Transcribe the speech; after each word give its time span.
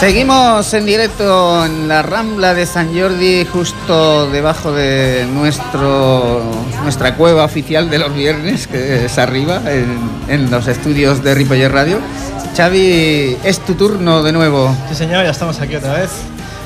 Seguimos 0.00 0.74
en 0.74 0.84
directo 0.84 1.64
en 1.64 1.88
la 1.88 2.02
Rambla 2.02 2.52
de 2.52 2.66
San 2.66 2.94
Jordi, 2.94 3.46
justo 3.46 4.30
debajo 4.30 4.70
de 4.70 5.26
nuestro, 5.32 6.42
nuestra 6.82 7.14
cueva 7.14 7.44
oficial 7.44 7.88
de 7.88 7.98
los 7.98 8.14
viernes, 8.14 8.66
que 8.66 9.06
es 9.06 9.16
arriba, 9.16 9.62
en, 10.28 10.50
los 10.50 10.68
estudios 10.68 11.24
de 11.24 11.34
Ripoller 11.34 11.72
Radio. 11.72 11.98
Xavi, 12.54 13.38
es 13.42 13.60
tu 13.60 13.74
turno 13.74 14.22
de 14.22 14.32
nuevo. 14.32 14.76
Sí, 14.90 14.94
señor, 14.96 15.24
ya 15.24 15.30
estamos 15.30 15.58
aquí 15.60 15.76
otra 15.76 15.94
vez. 15.94 16.10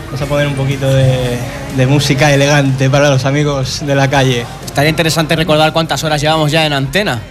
Vamos 0.07 0.23
a 0.23 0.27
poner 0.27 0.49
un 0.49 0.55
poquito 0.55 0.93
de, 0.93 1.39
de 1.77 1.87
música 1.87 2.35
elegante 2.35 2.91
para 2.91 3.11
los 3.11 3.25
amigos 3.27 3.87
de 3.87 3.95
la 3.95 4.11
calle. 4.11 4.45
Estaría 4.67 4.91
interesante 4.91 5.37
recordar 5.37 5.73
cuántas 5.73 6.03
horas 6.03 6.21
llevamos 6.21 6.51
ya 6.51 6.67
en 6.67 6.73
antena. 6.73 7.23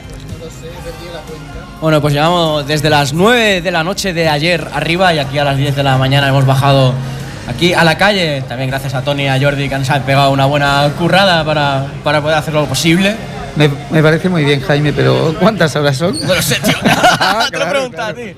Bueno, 1.82 2.02
pues 2.02 2.14
llevamos 2.14 2.68
desde 2.68 2.90
las 2.90 3.14
9 3.14 3.62
de 3.62 3.72
la 3.72 3.86
noche 3.86 4.12
de 4.12 4.28
ayer 4.28 4.68
arriba 4.74 5.14
y 5.14 5.20
aquí 5.20 5.38
a 5.38 5.46
las 5.46 5.56
10 5.56 5.78
de 5.78 5.84
la 5.84 5.98
mañana 5.98 6.28
hemos 6.28 6.46
bajado 6.46 6.94
aquí 7.48 7.74
a 7.74 7.86
la 7.86 7.98
calle. 7.98 8.42
También 8.42 8.70
gracias 8.70 8.94
a 8.96 9.02
Tony 9.02 9.24
y 9.24 9.28
a 9.28 9.40
Jordi 9.40 9.70
que 9.70 9.76
han 9.76 10.04
pegado 10.04 10.32
una 10.32 10.46
buena 10.46 10.92
currada 10.98 11.46
para, 11.46 11.86
para 12.04 12.22
poder 12.22 12.38
hacer 12.38 12.54
lo 12.54 12.66
posible. 12.66 13.16
Me, 13.56 13.70
me, 13.92 14.04
parece 14.04 14.28
muy 14.28 14.44
bien, 14.44 14.60
Jaime, 14.60 14.92
pero 14.92 15.34
¿cuántas 15.40 15.74
horas 15.78 15.96
son? 15.96 16.20
No 16.20 16.36
lo 16.36 16.42
sé, 16.42 16.56
tío. 16.56 16.76
Ah, 16.86 17.48
Te 17.52 17.58
lo 17.58 17.70
pregunto 17.70 18.02
a 18.02 18.14
ti. 18.14 18.36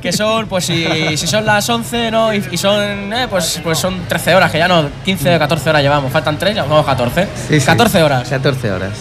Que 0.00 0.12
son, 0.12 0.46
pues 0.46 0.64
si, 0.64 1.16
si, 1.18 1.26
son 1.26 1.44
las 1.44 1.68
11, 1.68 2.10
¿no? 2.10 2.32
Y, 2.32 2.56
son, 2.56 3.12
eh, 3.12 3.26
pues, 3.28 3.60
pues 3.62 3.78
son 3.78 4.06
13 4.08 4.34
horas, 4.34 4.50
que 4.50 4.58
ya 4.58 4.68
no, 4.68 4.88
15 5.04 5.36
o 5.36 5.38
14 5.38 5.70
horas 5.70 5.82
llevamos. 5.82 6.10
Faltan 6.10 6.38
3, 6.38 6.56
ya 6.56 6.62
vamos 6.62 6.86
14. 6.86 7.28
Sí, 7.48 7.60
14 7.60 8.02
horas. 8.02 8.28
14 8.28 8.70
horas 8.72 8.92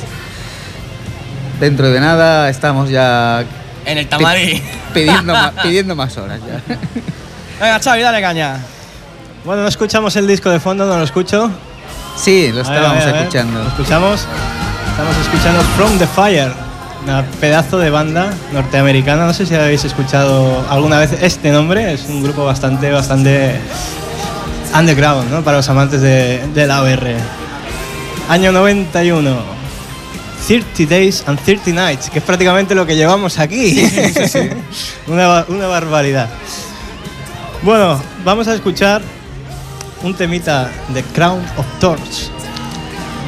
dentro 1.59 1.89
de 1.89 1.99
nada 1.99 2.49
estamos 2.49 2.89
ya. 2.89 3.43
En 3.85 3.97
el 3.97 4.07
tamarí. 4.07 4.61
Pidiendo, 4.93 5.33
más, 5.33 5.51
pidiendo 5.63 5.95
más 5.95 6.17
horas 6.17 6.39
ya. 6.45 6.61
Venga, 7.59 7.79
Xavi, 7.79 8.01
dale 8.01 8.21
caña. 8.21 8.57
Bueno, 9.45 9.61
no 9.61 9.67
escuchamos 9.67 10.15
el 10.15 10.27
disco 10.27 10.49
de 10.49 10.59
fondo, 10.59 10.85
no 10.85 10.97
lo 10.97 11.03
escucho. 11.03 11.49
Sí, 12.15 12.51
lo 12.51 12.61
estábamos 12.61 13.05
escuchando. 13.05 13.63
¿Lo 13.63 13.69
escuchamos? 13.69 14.27
Estamos 14.89 15.17
escuchando 15.17 15.61
From 15.77 15.97
the 15.99 16.07
Fire, 16.07 16.51
una 17.03 17.23
pedazo 17.39 17.77
de 17.77 17.89
banda 17.89 18.33
norteamericana. 18.51 19.25
No 19.25 19.33
sé 19.33 19.45
si 19.45 19.55
habéis 19.55 19.85
escuchado 19.85 20.65
alguna 20.69 20.99
vez 20.99 21.13
este 21.21 21.51
nombre. 21.51 21.93
Es 21.93 22.05
un 22.09 22.23
grupo 22.23 22.43
bastante, 22.43 22.91
bastante 22.91 23.59
underground, 24.77 25.31
¿no? 25.31 25.43
Para 25.43 25.57
los 25.57 25.69
amantes 25.69 26.01
de, 26.01 26.45
de 26.53 26.67
la 26.67 26.81
OR. 26.81 27.07
Año 28.29 28.51
91. 28.51 29.56
30 30.47 30.85
Days 30.85 31.23
and 31.27 31.37
30 31.39 31.71
Nights, 31.71 32.09
que 32.09 32.19
es 32.19 32.25
prácticamente 32.25 32.73
lo 32.73 32.85
que 32.85 32.95
llevamos 32.95 33.37
aquí. 33.37 33.83
una, 35.07 35.45
una 35.49 35.67
barbaridad. 35.67 36.29
Bueno, 37.63 38.01
vamos 38.23 38.47
a 38.47 38.55
escuchar 38.55 39.01
un 40.03 40.13
temita 40.13 40.71
de 40.93 41.03
Crown 41.03 41.43
of 41.57 41.65
Thorns. 41.79 42.31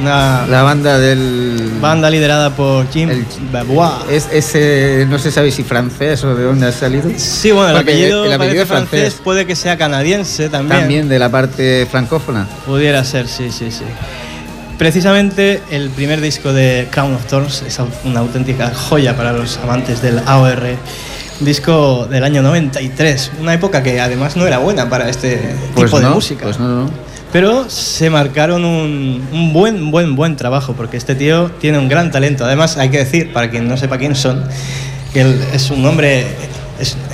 la 0.02 0.62
banda 0.62 0.98
del. 0.98 1.72
Banda 1.78 2.08
liderada 2.08 2.56
por 2.56 2.90
Jim 2.90 3.10
Babois. 3.52 4.08
Es, 4.10 4.28
ese, 4.32 5.06
no 5.06 5.18
se 5.18 5.30
sabe 5.30 5.50
si 5.50 5.62
francés 5.62 6.24
o 6.24 6.34
de 6.34 6.44
dónde 6.44 6.68
ha 6.68 6.72
salido. 6.72 7.10
Sí, 7.16 7.50
bueno, 7.50 7.70
el 7.70 7.76
apellido, 7.76 8.24
el 8.24 8.32
apellido 8.32 8.64
francés, 8.64 9.20
puede 9.22 9.44
que 9.44 9.56
sea 9.56 9.76
canadiense 9.76 10.48
también. 10.48 10.80
También 10.80 11.08
de 11.10 11.18
la 11.18 11.28
parte 11.28 11.86
francófona. 11.90 12.46
Pudiera 12.64 13.04
ser, 13.04 13.28
sí, 13.28 13.50
sí, 13.50 13.70
sí. 13.70 13.84
Precisamente 14.80 15.60
el 15.70 15.90
primer 15.90 16.22
disco 16.22 16.54
de 16.54 16.88
Crown 16.90 17.12
of 17.12 17.26
Thorns 17.26 17.60
es 17.66 17.78
una 18.06 18.20
auténtica 18.20 18.72
joya 18.74 19.14
para 19.14 19.30
los 19.30 19.58
amantes 19.58 20.00
del 20.00 20.20
AOR. 20.24 20.74
Disco 21.40 22.06
del 22.06 22.24
año 22.24 22.40
93, 22.40 23.32
una 23.42 23.52
época 23.52 23.82
que 23.82 24.00
además 24.00 24.36
no 24.36 24.46
era 24.46 24.56
buena 24.56 24.88
para 24.88 25.10
este 25.10 25.54
pues 25.74 25.90
tipo 25.90 26.00
de 26.00 26.08
música. 26.08 26.44
Pues 26.44 26.58
no, 26.58 26.84
no. 26.84 26.90
Pero 27.30 27.68
se 27.68 28.08
marcaron 28.08 28.64
un, 28.64 29.52
buen, 29.52 29.90
buen, 29.90 30.16
buen 30.16 30.36
trabajo, 30.36 30.72
porque 30.72 30.96
este 30.96 31.14
tío 31.14 31.50
tiene 31.60 31.78
un 31.78 31.90
gran 31.90 32.10
talento. 32.10 32.46
Además, 32.46 32.78
hay 32.78 32.88
que 32.88 32.96
decir, 32.96 33.34
para 33.34 33.50
quien 33.50 33.68
no 33.68 33.76
sepa 33.76 33.98
quién 33.98 34.16
son, 34.16 34.48
que 35.12 35.20
él 35.20 35.44
es 35.52 35.70
un 35.70 35.84
hombre 35.84 36.24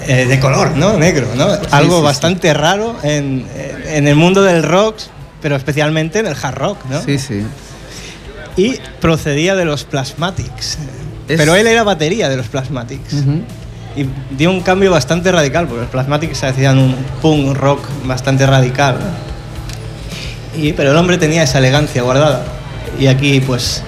eh, 0.06 0.26
de 0.26 0.38
color, 0.38 0.76
¿no? 0.76 0.96
Negro, 0.96 1.26
¿no? 1.34 1.48
Algo 1.72 2.00
bastante 2.00 2.54
raro 2.54 2.96
en, 3.02 3.44
en, 3.88 4.06
el 4.06 4.14
mundo 4.14 4.44
del 4.44 4.62
rock, 4.62 4.98
pero 5.40 5.56
especialmente 5.56 6.18
en 6.18 6.26
el 6.26 6.36
hard 6.40 6.56
rock, 6.56 6.78
¿no? 6.90 7.00
Sí, 7.02 7.18
sí. 7.18 7.42
Y 8.56 8.78
procedía 9.00 9.54
de 9.54 9.64
los 9.64 9.84
Plasmatics. 9.84 10.78
Pero 11.26 11.54
él 11.56 11.66
era 11.66 11.82
batería 11.82 12.28
de 12.28 12.36
los 12.36 12.46
Plasmatics. 12.48 13.14
Y 13.96 14.06
dio 14.36 14.50
un 14.50 14.60
cambio 14.60 14.90
bastante 14.90 15.32
radical, 15.32 15.66
porque 15.66 15.82
los 15.82 15.90
Plasmatics 15.90 16.44
hacían 16.44 16.78
un 16.78 16.94
punk 17.22 17.56
rock 17.56 17.80
bastante 18.04 18.46
radical. 18.46 18.98
Y, 20.56 20.72
pero 20.72 20.90
el 20.90 20.96
hombre 20.96 21.18
tenía 21.18 21.42
esa 21.42 21.58
elegancia 21.58 22.02
guardada. 22.02 22.44
Y 22.98 23.08
aquí, 23.08 23.40
pues, 23.40 23.82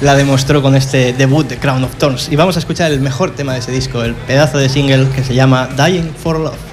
la 0.00 0.14
demostró 0.14 0.62
con 0.62 0.74
este 0.74 1.12
debut 1.12 1.48
de 1.48 1.58
Crown 1.58 1.82
of 1.84 1.94
Thorns. 1.96 2.28
Y 2.30 2.36
vamos 2.36 2.56
a 2.56 2.58
escuchar 2.58 2.92
el 2.92 3.00
mejor 3.00 3.34
tema 3.34 3.54
de 3.54 3.60
ese 3.60 3.72
disco, 3.72 4.02
el 4.02 4.14
pedazo 4.14 4.58
de 4.58 4.68
single 4.68 5.08
que 5.14 5.24
se 5.24 5.34
llama 5.34 5.68
Dying 5.76 6.12
for 6.14 6.38
Love. 6.38 6.71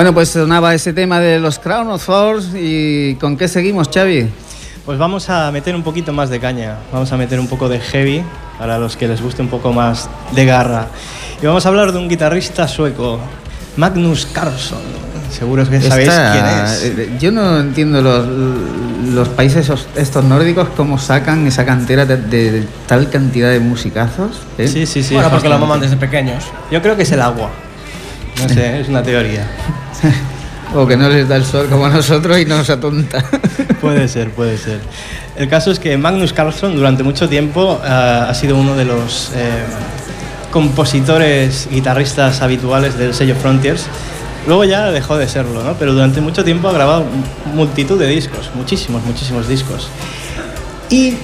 Bueno, 0.00 0.14
pues 0.14 0.30
sonaba 0.30 0.74
ese 0.74 0.94
tema 0.94 1.20
de 1.20 1.38
los 1.38 1.58
Crown 1.58 1.90
of 1.90 2.02
Force 2.02 2.58
y 2.58 3.16
¿con 3.16 3.36
qué 3.36 3.48
seguimos, 3.48 3.90
Xavi? 3.92 4.30
Pues 4.86 4.98
vamos 4.98 5.28
a 5.28 5.52
meter 5.52 5.74
un 5.74 5.82
poquito 5.82 6.10
más 6.14 6.30
de 6.30 6.40
caña, 6.40 6.76
vamos 6.90 7.12
a 7.12 7.18
meter 7.18 7.38
un 7.38 7.46
poco 7.46 7.68
de 7.68 7.80
heavy 7.80 8.24
para 8.58 8.78
los 8.78 8.96
que 8.96 9.06
les 9.06 9.20
guste 9.20 9.42
un 9.42 9.48
poco 9.48 9.74
más 9.74 10.08
de 10.32 10.46
garra. 10.46 10.86
Y 11.42 11.44
vamos 11.44 11.66
a 11.66 11.68
hablar 11.68 11.92
de 11.92 11.98
un 11.98 12.08
guitarrista 12.08 12.66
sueco, 12.66 13.20
Magnus 13.76 14.24
Carlsson. 14.24 14.78
Seguro 15.30 15.68
que 15.68 15.82
sabéis 15.82 16.08
quién 16.08 16.46
es. 16.46 16.82
Eh, 16.82 17.16
yo 17.20 17.30
no 17.30 17.60
entiendo 17.60 18.00
los, 18.00 18.26
los 19.12 19.28
países 19.28 19.70
estos 19.96 20.24
nórdicos 20.24 20.68
cómo 20.78 20.96
sacan 20.98 21.46
esa 21.46 21.66
cantera 21.66 22.06
de, 22.06 22.64
tal 22.86 23.10
cantidad 23.10 23.50
de 23.50 23.60
musicazos. 23.60 24.40
¿eh? 24.56 24.66
Sí, 24.66 24.86
sí, 24.86 25.02
sí. 25.02 25.12
Bueno, 25.12 25.28
porque 25.28 25.50
lo 25.50 25.58
maman 25.58 25.78
desde 25.78 25.98
pequeños. 25.98 26.44
Yo 26.70 26.80
creo 26.80 26.96
que 26.96 27.02
es 27.02 27.12
el 27.12 27.20
agua. 27.20 27.50
No 28.38 28.48
sé, 28.48 28.80
es 28.80 28.88
una 28.88 29.02
teoría. 29.02 29.46
o 30.74 30.86
que 30.86 30.96
no 30.96 31.08
les 31.08 31.28
da 31.28 31.36
el 31.36 31.44
sol 31.44 31.68
como 31.68 31.86
a 31.86 31.90
nosotros 31.90 32.38
y 32.38 32.44
nos 32.44 32.70
atonta. 32.70 33.24
puede 33.80 34.08
ser, 34.08 34.30
puede 34.30 34.56
ser. 34.56 34.80
El 35.36 35.48
caso 35.48 35.70
es 35.70 35.78
que 35.78 35.96
Magnus 35.96 36.32
Carlsson 36.32 36.76
durante 36.76 37.02
mucho 37.02 37.28
tiempo 37.28 37.80
eh, 37.84 37.88
ha 37.88 38.34
sido 38.34 38.56
uno 38.56 38.76
de 38.76 38.84
los 38.84 39.32
eh, 39.34 39.64
compositores 40.50 41.68
guitarristas 41.70 42.42
habituales 42.42 42.98
del 42.98 43.14
sello 43.14 43.34
Frontiers. 43.36 43.86
Luego 44.46 44.64
ya 44.64 44.90
dejó 44.90 45.18
de 45.18 45.28
serlo, 45.28 45.62
¿no? 45.62 45.74
pero 45.74 45.92
durante 45.92 46.20
mucho 46.20 46.44
tiempo 46.44 46.68
ha 46.68 46.72
grabado 46.72 47.04
multitud 47.54 47.98
de 47.98 48.06
discos, 48.06 48.50
muchísimos, 48.54 49.04
muchísimos 49.04 49.48
discos. 49.48 49.88
Y 50.88 51.14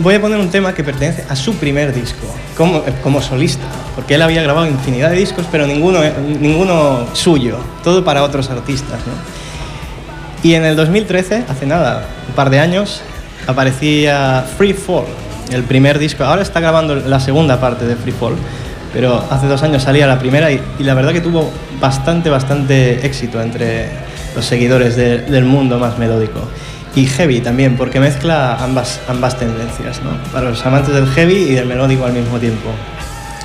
voy 0.00 0.14
a 0.14 0.20
poner 0.20 0.38
un 0.38 0.50
tema 0.50 0.74
que 0.74 0.82
pertenece 0.82 1.24
a 1.28 1.36
su 1.36 1.54
primer 1.56 1.94
disco, 1.94 2.26
como, 2.56 2.82
como 3.02 3.20
solista, 3.22 3.64
porque 3.94 4.14
él 4.14 4.22
había 4.22 4.42
grabado 4.42 4.66
infinidad 4.66 5.10
de 5.10 5.16
discos, 5.16 5.46
pero 5.50 5.66
ninguno, 5.66 6.00
ninguno 6.40 7.06
suyo, 7.12 7.58
todo 7.84 8.02
para 8.04 8.22
otros 8.22 8.50
artistas. 8.50 8.98
¿no? 9.06 9.12
Y 10.42 10.54
en 10.54 10.64
el 10.64 10.74
2013, 10.74 11.44
hace 11.48 11.66
nada, 11.66 12.06
un 12.28 12.34
par 12.34 12.50
de 12.50 12.60
años, 12.60 13.02
aparecía 13.46 14.44
Free 14.56 14.72
Fall, 14.72 15.04
el 15.52 15.64
primer 15.64 15.98
disco. 15.98 16.24
Ahora 16.24 16.42
está 16.42 16.60
grabando 16.60 16.96
la 16.96 17.20
segunda 17.20 17.60
parte 17.60 17.86
de 17.86 17.94
Free 17.96 18.12
Fall, 18.12 18.36
pero 18.94 19.22
hace 19.30 19.46
dos 19.46 19.62
años 19.62 19.82
salía 19.82 20.06
la 20.06 20.18
primera 20.18 20.50
y, 20.50 20.60
la 20.78 20.94
verdad 20.94 21.12
que 21.12 21.20
tuvo 21.20 21.50
bastante, 21.78 22.30
bastante 22.30 23.06
éxito 23.06 23.40
entre 23.40 23.88
los 24.34 24.44
seguidores 24.44 24.96
del 24.96 25.44
mundo 25.44 25.78
más 25.78 25.98
melódico 25.98 26.40
y 26.94 27.06
heavy 27.06 27.40
también, 27.40 27.76
porque 27.76 28.00
mezcla 28.00 28.56
ambas, 28.62 29.00
ambas 29.08 29.38
tendencias, 29.38 30.02
¿no? 30.02 30.10
para 30.32 30.50
los 30.50 30.64
amantes 30.66 30.94
del 30.94 31.06
heavy 31.06 31.34
y 31.34 31.54
del 31.54 31.66
melódico 31.66 32.04
al 32.04 32.12
mismo 32.12 32.38
tiempo, 32.38 32.70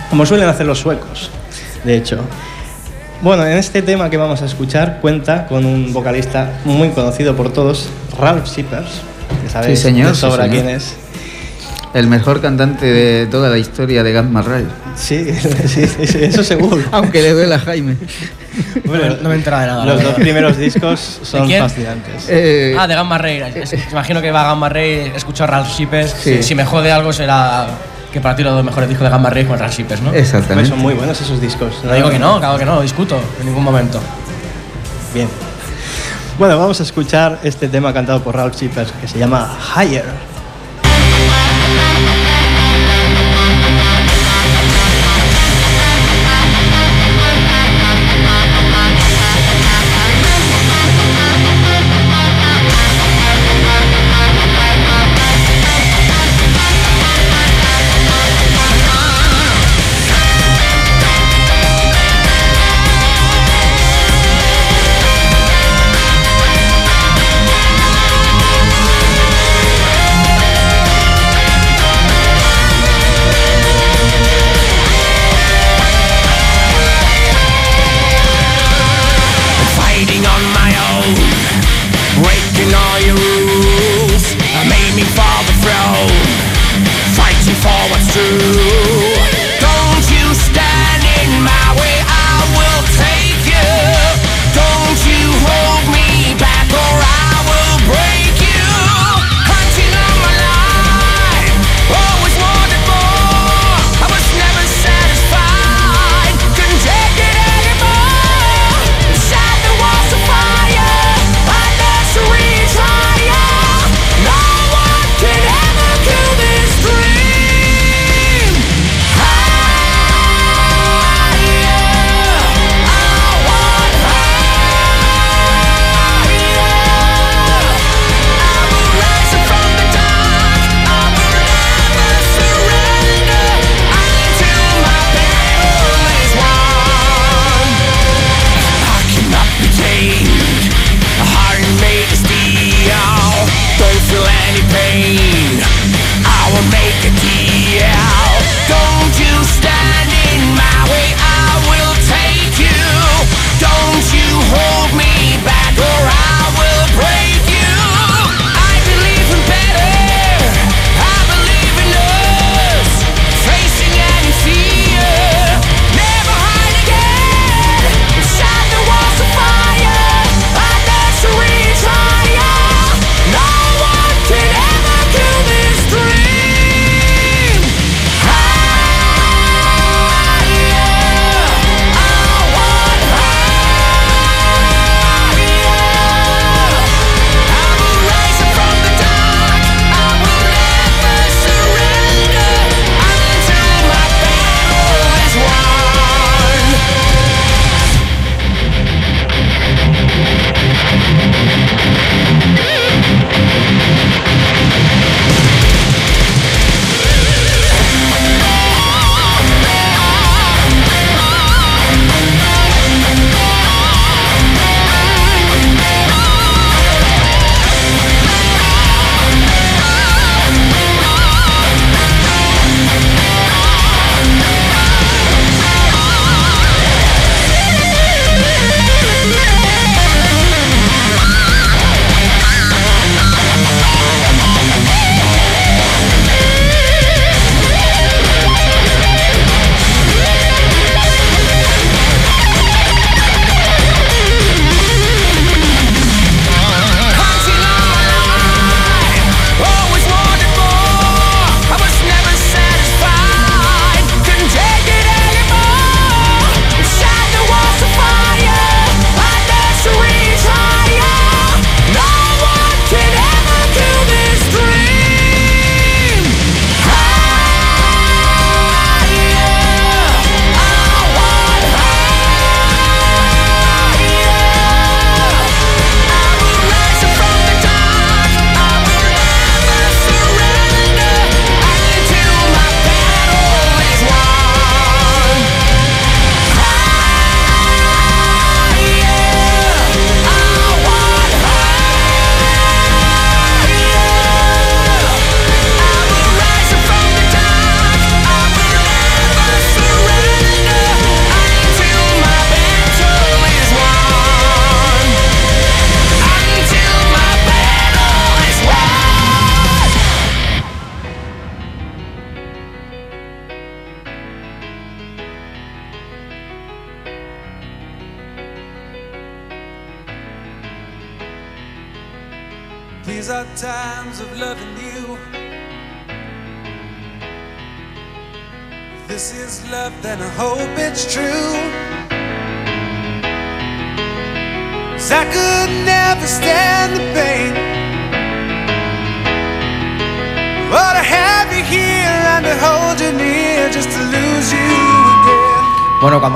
como 0.09 0.25
suelen 0.25 0.49
hacer 0.49 0.65
los 0.65 0.79
suecos, 0.79 1.29
de 1.83 1.97
hecho. 1.97 2.19
Bueno, 3.21 3.45
en 3.45 3.57
este 3.57 3.81
tema 3.81 4.09
que 4.09 4.17
vamos 4.17 4.41
a 4.41 4.45
escuchar 4.45 4.99
cuenta 5.01 5.47
con 5.47 5.65
un 5.65 5.93
vocalista 5.93 6.59
muy 6.65 6.89
conocido 6.89 7.35
por 7.35 7.51
todos, 7.51 7.89
Ralph 8.19 8.45
Shippers, 8.45 9.01
que 9.41 9.49
sabéis 9.49 9.79
sí, 9.79 9.85
señor, 9.85 10.15
sobra 10.15 10.49
quién 10.49 10.69
es. 10.69 10.95
El 11.95 12.07
mejor 12.07 12.41
cantante 12.41 12.85
de 12.85 13.25
toda 13.25 13.49
la 13.49 13.57
historia 13.57 14.03
de 14.03 14.11
Gamma 14.11 14.41
Ray. 14.41 14.67
Sí, 14.95 15.33
sí, 15.67 15.89
eso 16.21 16.43
seguro. 16.43 16.81
Aunque 16.91 17.21
le 17.21 17.33
duele 17.33 17.55
a 17.55 17.59
Jaime. 17.59 17.97
Bueno, 18.85 19.17
no 19.21 19.27
me 19.27 19.35
enteraba 19.35 19.63
de 19.63 19.67
nada. 19.67 19.85
Los 19.85 20.03
dos 20.03 20.13
primeros 20.13 20.57
discos 20.57 21.19
son 21.23 21.49
fascinantes. 21.49 22.27
Eh, 22.29 22.75
ah, 22.77 22.87
de 22.87 22.95
Gamma 22.95 23.17
Ray. 23.17 23.41
Imagino 23.91 24.21
que 24.21 24.31
va 24.31 24.41
a 24.41 24.47
Gamma 24.47 24.69
Ray, 24.69 25.11
escucho 25.15 25.45
a 25.45 25.47
Ralph 25.47 25.69
Shippers. 25.69 26.15
Si 26.41 26.53
me 26.55 26.65
jode 26.65 26.91
algo 26.91 27.13
será 27.13 27.67
que 28.11 28.19
para 28.21 28.35
ti 28.35 28.43
los 28.43 28.53
dos 28.53 28.63
mejores 28.63 28.89
discos 28.89 29.05
de 29.05 29.11
Gamma 29.11 29.29
Ray 29.29 29.45
con 29.45 29.57
Ralph 29.57 29.73
Shippers, 29.73 30.01
¿no? 30.01 30.13
Exactamente. 30.13 30.69
son 30.69 30.79
muy 30.79 30.93
buenos 30.93 31.19
esos 31.19 31.39
discos. 31.39 31.81
No 31.83 31.93
digo 31.93 32.09
que 32.09 32.19
no, 32.19 32.39
claro 32.39 32.57
que 32.57 32.65
no, 32.65 32.81
discuto 32.81 33.17
en 33.39 33.45
ningún 33.45 33.63
momento. 33.63 34.01
Bien. 35.13 35.27
Bueno, 36.37 36.57
vamos 36.59 36.79
a 36.81 36.83
escuchar 36.83 37.39
este 37.43 37.69
tema 37.69 37.93
cantado 37.93 38.21
por 38.21 38.35
Ralph 38.35 38.55
Shippers 38.55 38.91
que 38.93 39.07
se 39.07 39.17
llama 39.17 39.57
Higher. 39.75 40.34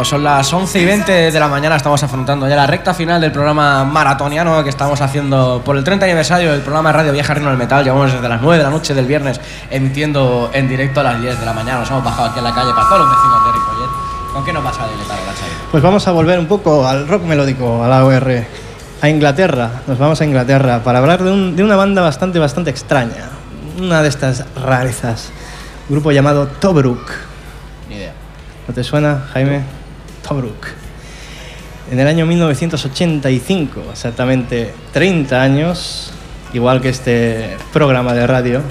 Son 0.09 0.23
las 0.23 0.51
11 0.51 0.79
y 0.79 0.85
20 0.85 1.11
de 1.31 1.39
la 1.39 1.47
mañana 1.47 1.75
estamos 1.75 2.01
afrontando 2.01 2.47
ya 2.47 2.55
la 2.55 2.65
recta 2.65 2.93
final 2.95 3.21
del 3.21 3.31
programa 3.31 3.83
maratoniano 3.85 4.63
que 4.63 4.69
estamos 4.69 4.99
haciendo 5.01 5.61
por 5.63 5.77
el 5.77 5.83
30 5.83 6.05
aniversario 6.05 6.51
del 6.51 6.61
programa 6.61 6.89
de 6.91 6.97
Radio 6.97 7.11
Vieja 7.13 7.33
Reino 7.35 7.49
del 7.49 7.59
Metal. 7.59 7.83
Llevamos 7.83 8.11
desde 8.11 8.27
las 8.27 8.41
9 8.41 8.57
de 8.57 8.63
la 8.63 8.69
noche 8.71 8.95
del 8.95 9.05
viernes 9.05 9.39
emitiendo 9.69 10.49
en 10.53 10.67
directo 10.67 11.01
a 11.01 11.03
las 11.03 11.21
10 11.21 11.39
de 11.39 11.45
la 11.45 11.53
mañana. 11.53 11.79
Nos 11.81 11.91
hemos 11.91 12.03
bajado 12.03 12.29
aquí 12.29 12.39
en 12.39 12.43
la 12.45 12.53
calle 12.55 12.71
para 12.73 12.87
todos 12.87 13.01
los 13.01 13.09
vecinos 13.09 13.45
de 13.45 13.51
Ripollet. 13.51 14.33
¿Con 14.33 14.45
qué 14.45 14.53
nos 14.53 14.63
vas 14.63 14.79
a 14.79 14.87
deletar? 14.87 15.17
Pues 15.71 15.83
vamos 15.83 16.07
a 16.07 16.11
volver 16.11 16.39
un 16.39 16.47
poco 16.47 16.87
al 16.87 17.07
rock 17.07 17.23
melódico, 17.23 17.83
a 17.83 17.87
la 17.87 18.03
OR, 18.03 18.43
a 19.01 19.09
Inglaterra. 19.09 19.69
Nos 19.85 19.99
vamos 19.99 20.19
a 20.21 20.25
Inglaterra 20.25 20.81
para 20.83 20.99
hablar 20.99 21.21
de, 21.23 21.31
un- 21.31 21.55
de 21.55 21.63
una 21.63 21.75
banda 21.75 22.01
bastante, 22.01 22.39
bastante 22.39 22.71
extraña. 22.71 23.29
Una 23.79 24.01
de 24.01 24.09
estas 24.09 24.43
rarezas. 24.55 25.29
Un 25.87 25.95
grupo 25.95 26.11
llamado 26.11 26.47
Tobruk. 26.47 27.11
Ni 27.89 27.95
idea. 27.97 28.13
¿No 28.67 28.73
te 28.73 28.83
suena, 28.83 29.25
Jaime? 29.33 29.61
En 31.91 31.99
el 31.99 32.07
año 32.07 32.27
1985, 32.27 33.81
exactamente 33.91 34.71
30 34.93 35.41
años, 35.41 36.11
igual 36.53 36.81
que 36.81 36.89
este 36.89 37.57
programa 37.73 38.13
de 38.13 38.27
radio, 38.27 38.61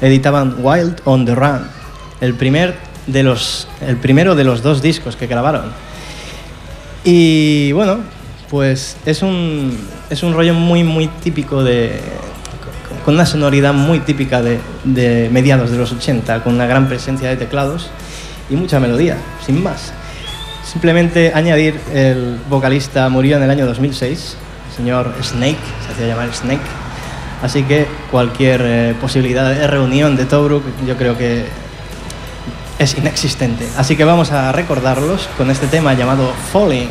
editaban 0.00 0.56
Wild 0.58 1.02
on 1.04 1.26
the 1.26 1.34
Run, 1.34 1.66
el, 2.22 2.32
primer 2.34 2.76
de 3.06 3.22
los, 3.24 3.68
el 3.86 3.98
primero 3.98 4.34
de 4.34 4.44
los 4.44 4.62
dos 4.62 4.80
discos 4.80 5.16
que 5.16 5.26
grabaron. 5.26 5.70
Y 7.04 7.72
bueno, 7.72 7.98
pues 8.48 8.96
es 9.04 9.20
un, 9.22 9.76
es 10.08 10.22
un 10.22 10.32
rollo 10.32 10.54
muy, 10.54 10.82
muy 10.82 11.08
típico 11.08 11.62
de. 11.62 12.00
con 13.04 13.14
una 13.14 13.26
sonoridad 13.26 13.74
muy 13.74 14.00
típica 14.00 14.40
de, 14.40 14.60
de 14.84 15.28
mediados 15.30 15.70
de 15.70 15.76
los 15.76 15.92
80, 15.92 16.42
con 16.42 16.54
una 16.54 16.64
gran 16.64 16.88
presencia 16.88 17.28
de 17.28 17.36
teclados 17.36 17.90
y 18.48 18.56
mucha 18.56 18.80
melodía, 18.80 19.18
sin 19.44 19.62
más. 19.62 19.92
Simplemente 20.72 21.32
añadir, 21.34 21.78
el 21.92 22.40
vocalista 22.48 23.06
murió 23.10 23.36
en 23.36 23.42
el 23.42 23.50
año 23.50 23.66
2006, 23.66 24.36
el 24.70 24.74
señor 24.74 25.12
Snake, 25.22 25.58
se 25.86 25.92
hacía 25.92 26.06
llamar 26.06 26.32
Snake. 26.32 26.62
Así 27.42 27.62
que 27.64 27.86
cualquier 28.10 28.62
eh, 28.64 28.94
posibilidad 28.98 29.50
de 29.50 29.66
reunión 29.66 30.16
de 30.16 30.24
Tobruk 30.24 30.64
yo 30.86 30.96
creo 30.96 31.18
que 31.18 31.44
es 32.78 32.96
inexistente. 32.96 33.68
Así 33.76 33.96
que 33.96 34.04
vamos 34.04 34.32
a 34.32 34.50
recordarlos 34.52 35.28
con 35.36 35.50
este 35.50 35.66
tema 35.66 35.92
llamado 35.92 36.32
Falling. 36.54 36.88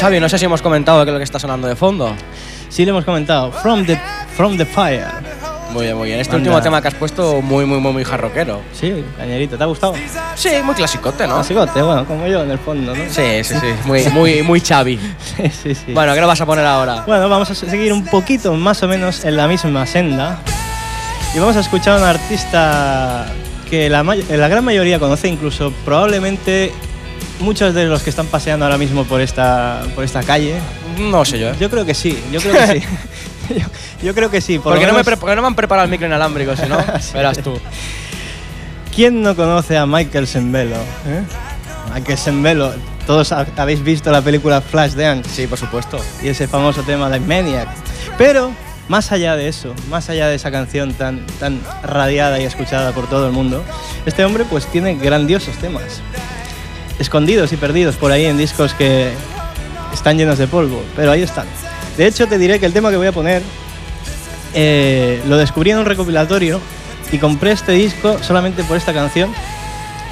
Xavi, 0.00 0.18
no 0.18 0.30
sé 0.30 0.38
si 0.38 0.46
hemos 0.46 0.62
comentado 0.62 1.04
qué 1.04 1.10
es 1.10 1.12
lo 1.12 1.18
que 1.18 1.24
está 1.24 1.38
sonando 1.38 1.68
de 1.68 1.76
fondo. 1.76 2.16
Sí, 2.70 2.86
le 2.86 2.90
hemos 2.90 3.04
comentado. 3.04 3.52
From 3.52 3.84
the, 3.84 4.00
from 4.34 4.56
the 4.56 4.64
Fire. 4.64 5.04
Muy 5.72 5.84
bien, 5.84 5.96
muy 5.96 6.08
bien. 6.08 6.20
Este 6.20 6.34
último 6.36 6.58
tema 6.62 6.80
que 6.80 6.88
has 6.88 6.94
puesto, 6.94 7.42
muy, 7.42 7.66
muy, 7.66 7.80
muy, 7.80 7.92
muy 7.92 8.02
jarroquero. 8.02 8.62
Sí, 8.72 9.04
cañerito. 9.18 9.58
¿Te 9.58 9.62
ha 9.62 9.66
gustado? 9.66 9.92
Sí, 10.36 10.48
muy 10.64 10.74
clasicote, 10.74 11.26
¿no? 11.26 11.34
Clasicote, 11.34 11.82
bueno, 11.82 12.06
como 12.06 12.26
yo 12.26 12.42
en 12.42 12.50
el 12.50 12.58
fondo, 12.58 12.94
¿no? 12.96 13.02
Sí, 13.10 13.44
sí, 13.44 13.54
sí. 13.60 13.66
Muy, 13.84 14.04
muy, 14.08 14.42
muy 14.42 14.60
Xavi. 14.60 14.98
sí, 15.36 15.50
sí. 15.50 15.74
sí. 15.74 15.92
Bueno, 15.92 16.14
¿qué 16.14 16.20
lo 16.22 16.26
vas 16.26 16.40
a 16.40 16.46
poner 16.46 16.64
ahora? 16.64 17.04
Bueno, 17.06 17.28
vamos 17.28 17.50
a 17.50 17.54
seguir 17.54 17.92
un 17.92 18.06
poquito 18.06 18.54
más 18.54 18.82
o 18.82 18.88
menos 18.88 19.26
en 19.26 19.36
la 19.36 19.46
misma 19.48 19.84
senda. 19.86 20.38
Y 21.34 21.38
vamos 21.38 21.56
a 21.56 21.60
escuchar 21.60 21.98
a 21.98 21.98
un 21.98 22.04
artista 22.04 23.26
que 23.68 23.90
la, 23.90 24.02
la 24.02 24.48
gran 24.48 24.64
mayoría 24.64 24.98
conoce, 24.98 25.28
incluso 25.28 25.74
probablemente 25.84 26.72
muchos 27.40 27.74
de 27.74 27.86
los 27.86 28.02
que 28.02 28.10
están 28.10 28.26
paseando 28.26 28.64
ahora 28.64 28.78
mismo 28.78 29.04
por 29.04 29.20
esta, 29.20 29.82
por 29.94 30.04
esta 30.04 30.22
calle. 30.22 30.54
No 30.98 31.24
sé 31.24 31.38
yo, 31.38 31.48
¿eh? 31.50 31.54
Yo 31.58 31.68
creo 31.70 31.84
que 31.84 31.94
sí, 31.94 32.18
yo 32.32 32.40
creo 32.40 32.54
que 32.54 32.80
sí. 32.80 32.86
yo, 33.58 33.66
yo 34.02 34.14
creo 34.14 34.30
que 34.30 34.40
sí. 34.40 34.58
Por 34.58 34.72
Porque 34.74 34.86
lo 34.86 34.92
no, 34.92 34.98
me 34.98 35.04
menos- 35.04 35.18
porque 35.18 35.36
no 35.36 35.42
me 35.42 35.48
han 35.48 35.54
preparado 35.54 35.84
el 35.86 35.90
micro 35.90 36.06
inalámbrico, 36.06 36.54
si 36.56 36.66
no, 36.66 36.78
Sí. 37.00 37.12
verás 37.14 37.38
tú. 37.38 37.58
¿Quién 38.94 39.22
no 39.22 39.34
conoce 39.36 39.76
a 39.78 39.86
Michael 39.86 40.26
Sembello? 40.26 40.76
eh? 41.06 41.22
Michael 41.94 42.18
Sembello, 42.18 42.72
todos 43.06 43.32
ha- 43.32 43.46
habéis 43.56 43.82
visto 43.82 44.10
la 44.10 44.20
película 44.22 44.60
Flashdance. 44.60 45.28
Sí, 45.30 45.46
por 45.46 45.58
supuesto. 45.58 45.98
y 46.22 46.28
ese 46.28 46.46
famoso 46.48 46.82
tema 46.82 47.08
de 47.08 47.20
Maniac. 47.20 47.68
Pero 48.18 48.52
más 48.88 49.12
allá 49.12 49.36
de 49.36 49.48
eso, 49.48 49.72
más 49.88 50.10
allá 50.10 50.28
de 50.28 50.34
esa 50.34 50.50
canción 50.50 50.92
tan, 50.94 51.24
tan 51.38 51.60
radiada 51.82 52.40
y 52.40 52.44
escuchada 52.44 52.92
por 52.92 53.08
todo 53.08 53.26
el 53.26 53.32
mundo, 53.32 53.62
este 54.04 54.24
hombre 54.24 54.44
pues 54.44 54.66
tiene 54.66 54.96
grandiosos 54.96 55.56
temas, 55.58 56.02
escondidos 57.00 57.52
y 57.52 57.56
perdidos 57.56 57.96
por 57.96 58.12
ahí 58.12 58.26
en 58.26 58.38
discos 58.38 58.74
que 58.74 59.10
están 59.92 60.18
llenos 60.18 60.38
de 60.38 60.46
polvo, 60.46 60.82
pero 60.94 61.10
ahí 61.10 61.22
están. 61.22 61.46
De 61.96 62.06
hecho, 62.06 62.28
te 62.28 62.38
diré 62.38 62.60
que 62.60 62.66
el 62.66 62.72
tema 62.72 62.90
que 62.90 62.96
voy 62.96 63.08
a 63.08 63.12
poner 63.12 63.42
eh, 64.54 65.20
lo 65.26 65.36
descubrí 65.36 65.70
en 65.70 65.78
un 65.78 65.86
recopilatorio 65.86 66.60
y 67.10 67.18
compré 67.18 67.52
este 67.52 67.72
disco 67.72 68.18
solamente 68.22 68.62
por 68.62 68.76
esta 68.76 68.92
canción. 68.92 69.32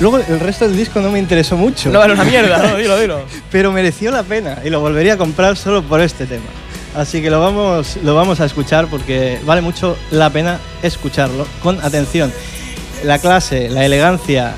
Luego 0.01 0.19
el 0.19 0.41
resto 0.41 0.67
del 0.67 0.77
disco 0.77 1.01
no 1.01 1.11
me 1.11 1.19
interesó 1.19 1.57
mucho 1.57 1.91
No 1.91 1.99
vale 1.99 2.15
una 2.15 2.23
mierda, 2.25 2.59
no, 2.59 2.77
dilo, 2.77 2.99
dilo. 2.99 3.21
pero 3.51 3.73
mereció 3.73 4.11
la 4.11 4.23
pena 4.23 4.59
y 4.65 4.71
lo 4.71 4.81
volvería 4.81 5.15
a 5.15 5.17
comprar 5.17 5.57
solo 5.57 5.83
por 5.83 6.01
este 6.01 6.27
tema. 6.27 6.47
Así 6.97 7.21
que 7.21 7.31
lo 7.31 7.41
vamos, 7.41 7.99
lo 8.03 8.15
vamos 8.15 8.41
a 8.41 8.45
escuchar 8.45 8.87
porque 8.87 9.39
vale 9.45 9.61
mucho 9.61 9.97
la 10.11 10.31
pena 10.31 10.59
escucharlo 10.83 11.47
con 11.63 11.81
atención. 11.85 12.33
La 13.05 13.19
clase, 13.19 13.69
la 13.69 13.85
elegancia 13.85 14.55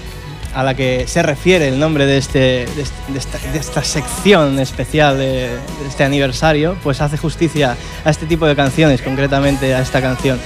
a 0.54 0.62
la 0.62 0.74
que 0.74 1.06
se 1.06 1.22
refiere 1.22 1.68
el 1.68 1.78
nombre 1.78 2.06
de, 2.06 2.18
este, 2.18 2.66
de, 2.66 2.82
este- 3.16 3.58
esta, 3.58 3.84
sección 3.84 4.58
especial 4.58 5.16
de, 5.18 5.48
de 5.48 5.88
este 5.88 6.04
aniversario, 6.04 6.76
pues 6.82 7.00
hace 7.00 7.16
justicia 7.16 7.76
a 8.04 8.10
este 8.10 8.26
tipo 8.26 8.46
de 8.46 8.56
canciones, 8.56 9.02
concretamente 9.02 9.74
a 9.74 9.80
esta 9.80 10.00
canción. 10.00 10.38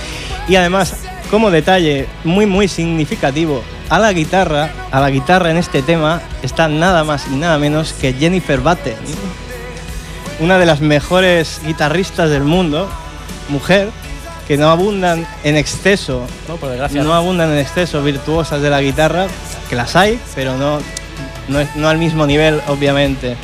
Y 0.48 0.56
además, 0.56 0.96
como 1.30 1.50
detalle 1.50 2.06
muy 2.24 2.46
muy 2.46 2.68
significativo, 2.68 3.62
a 3.88 3.98
la 3.98 4.12
guitarra, 4.12 4.70
a 4.90 5.00
la 5.00 5.10
guitarra 5.10 5.50
en 5.50 5.56
este 5.56 5.82
tema 5.82 6.20
está 6.42 6.68
nada 6.68 7.04
más 7.04 7.26
y 7.30 7.36
nada 7.36 7.58
menos 7.58 7.92
que 7.92 8.12
Jennifer 8.14 8.60
Batten, 8.60 8.96
una 10.40 10.58
de 10.58 10.66
las 10.66 10.80
mejores 10.80 11.60
guitarristas 11.64 12.30
del 12.30 12.44
mundo, 12.44 12.88
mujer, 13.48 13.90
que 14.46 14.56
no 14.56 14.68
abundan 14.70 15.26
en 15.42 15.56
exceso, 15.56 16.26
No, 16.48 16.56
por 16.56 16.68
desgracia. 16.70 17.02
no 17.02 17.14
abundan 17.14 17.50
en 17.52 17.58
exceso 17.58 18.02
virtuosas 18.02 18.60
de 18.60 18.70
la 18.70 18.80
guitarra, 18.82 19.26
que 19.68 19.76
las 19.76 19.96
hay, 19.96 20.20
pero 20.34 20.56
no, 20.56 20.78
no, 21.48 21.60
es- 21.60 21.74
no 21.76 21.88
al 21.88 21.98
mismo 21.98 22.26
nivel, 22.26 22.60
obviamente, 22.68 23.36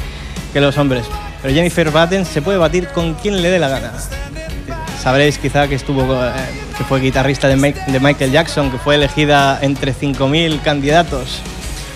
que 0.53 0.61
los 0.61 0.77
hombres. 0.79 1.07
Pero 1.43 1.55
Jennifer 1.55 1.91
Batten 1.91 2.27
se 2.27 2.43
puede 2.43 2.59
batir 2.59 2.89
con 2.89 3.15
quien 3.15 3.41
le 3.41 3.49
dé 3.51 3.59
la 3.59 3.69
gana. 3.69 3.93
Sabréis 5.03 5.39
quizá 5.39 5.67
que 5.69 5.75
estuvo 5.77 6.03
eh, 6.03 6.31
que 6.77 6.85
fue 6.85 7.01
guitarrista 7.01 7.49
de, 7.49 7.57
Mike- 7.57 7.81
de 7.91 8.01
Michael 8.01 8.31
Jackson, 8.33 8.71
que 8.71 8.77
fue 8.79 8.97
elegida 8.97 9.59
entre 9.63 9.95
5.000 9.95 10.61
candidatos. 10.61 11.41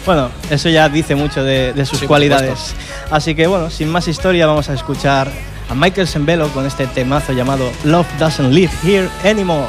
Bueno, 0.06 0.30
eso 0.50 0.68
ya 0.70 0.88
dice 0.88 1.14
mucho 1.14 1.42
de, 1.44 1.72
de 1.74 1.84
sus 1.86 1.98
Sí, 2.00 2.06
cualidades. 2.06 2.74
Así 3.10 3.34
que 3.34 3.46
bueno, 3.46 3.68
sin 3.70 3.88
más 3.88 4.08
historia 4.08 4.46
vamos 4.46 4.68
a 4.70 4.74
escuchar 4.74 5.30
a 5.68 5.74
Michael 5.74 6.06
Sembello 6.06 6.48
con 6.48 6.66
este 6.66 6.86
temazo 6.86 7.32
llamado 7.32 7.70
Love 7.84 8.06
Doesn't 8.18 8.52
Live 8.52 8.72
Here 8.82 9.08
Anymore. 9.24 9.68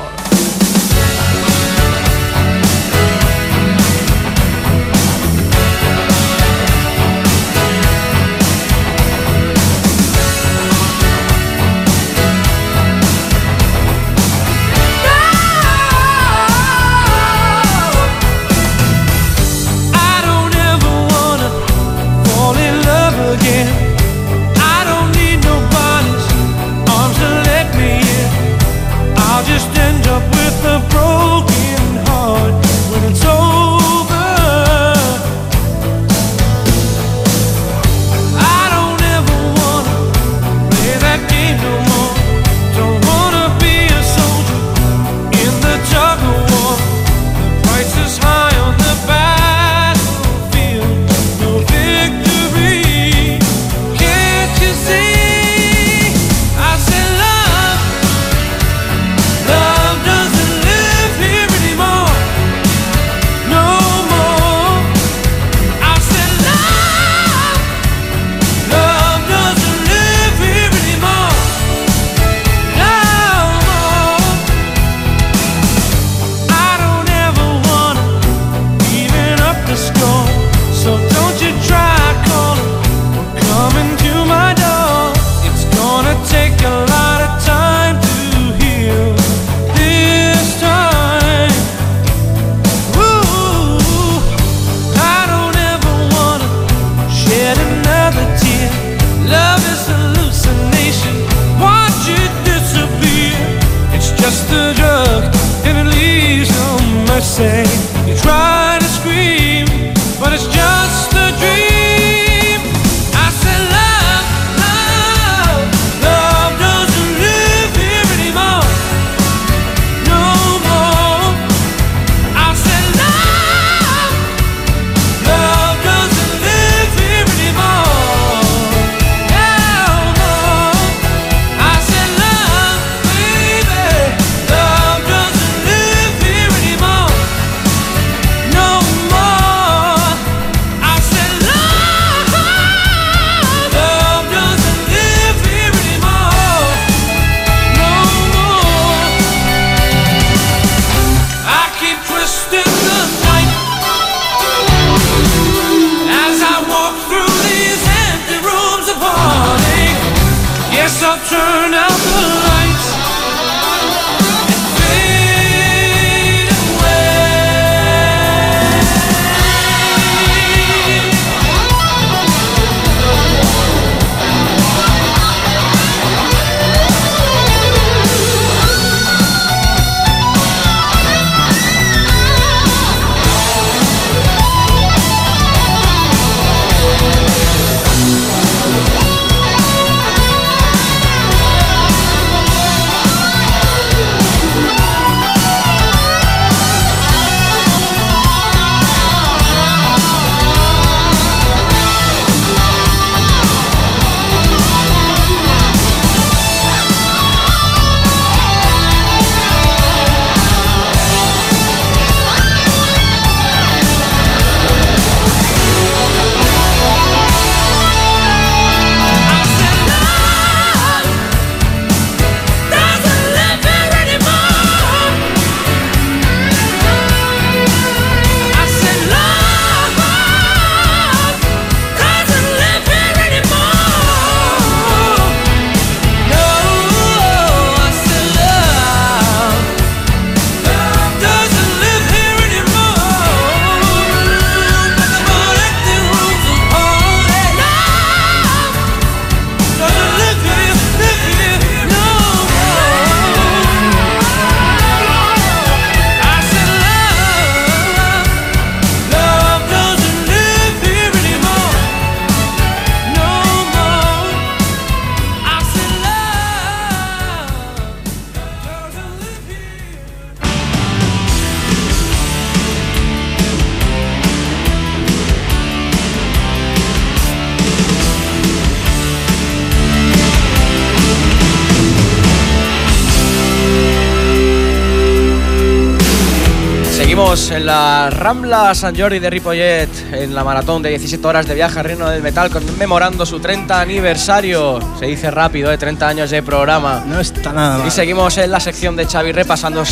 En 287.35 287.65
la 287.65 288.09
Rambla 288.09 288.73
San 288.73 288.95
Jordi 288.95 289.19
de 289.19 289.29
Ripollet, 289.29 289.89
en 290.13 290.33
la 290.33 290.45
maratón 290.45 290.81
de 290.81 290.87
17 290.89 291.27
horas 291.27 291.45
de 291.45 291.53
viaje 291.53 291.79
al 291.79 291.85
Reino 291.85 292.09
del 292.09 292.23
Metal, 292.23 292.49
conmemorando 292.49 293.25
su 293.25 293.41
30 293.41 293.81
aniversario. 293.81 294.79
Se 294.97 295.07
dice 295.07 295.29
rápido, 295.31 295.69
¿eh? 295.69 295.77
30 295.77 296.07
años 296.07 296.29
de 296.29 296.41
programa. 296.41 297.03
No 297.05 297.19
está 297.19 297.51
nada 297.51 297.79
mal. 297.79 297.87
Y 297.87 297.91
seguimos 297.91 298.37
en 298.37 298.51
la 298.51 298.61
sección 298.61 298.95
de 298.95 299.05
Xavi 299.05 299.33
repasando 299.33 299.83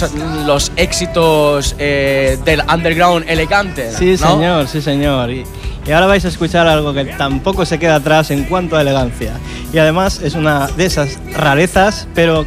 los 0.45 0.71
éxitos 0.77 1.75
eh, 1.79 2.39
del 2.45 2.61
underground 2.61 3.25
elegante. 3.27 3.91
Sí, 3.91 4.15
señor, 4.15 4.69
sí, 4.69 4.81
señor. 4.81 5.29
Y, 5.29 5.43
y 5.85 5.91
ahora 5.91 6.07
vais 6.07 6.23
a 6.23 6.29
escuchar 6.29 6.65
algo 6.65 6.93
que 6.93 7.03
tampoco 7.03 7.65
se 7.65 7.77
queda 7.77 7.95
atrás 7.95 8.31
en 8.31 8.45
cuanto 8.45 8.77
a 8.77 8.81
elegancia. 8.81 9.33
Y 9.73 9.79
además 9.79 10.21
es 10.23 10.35
una 10.35 10.67
de 10.67 10.85
esas 10.85 11.19
rarezas, 11.33 12.07
pero 12.15 12.45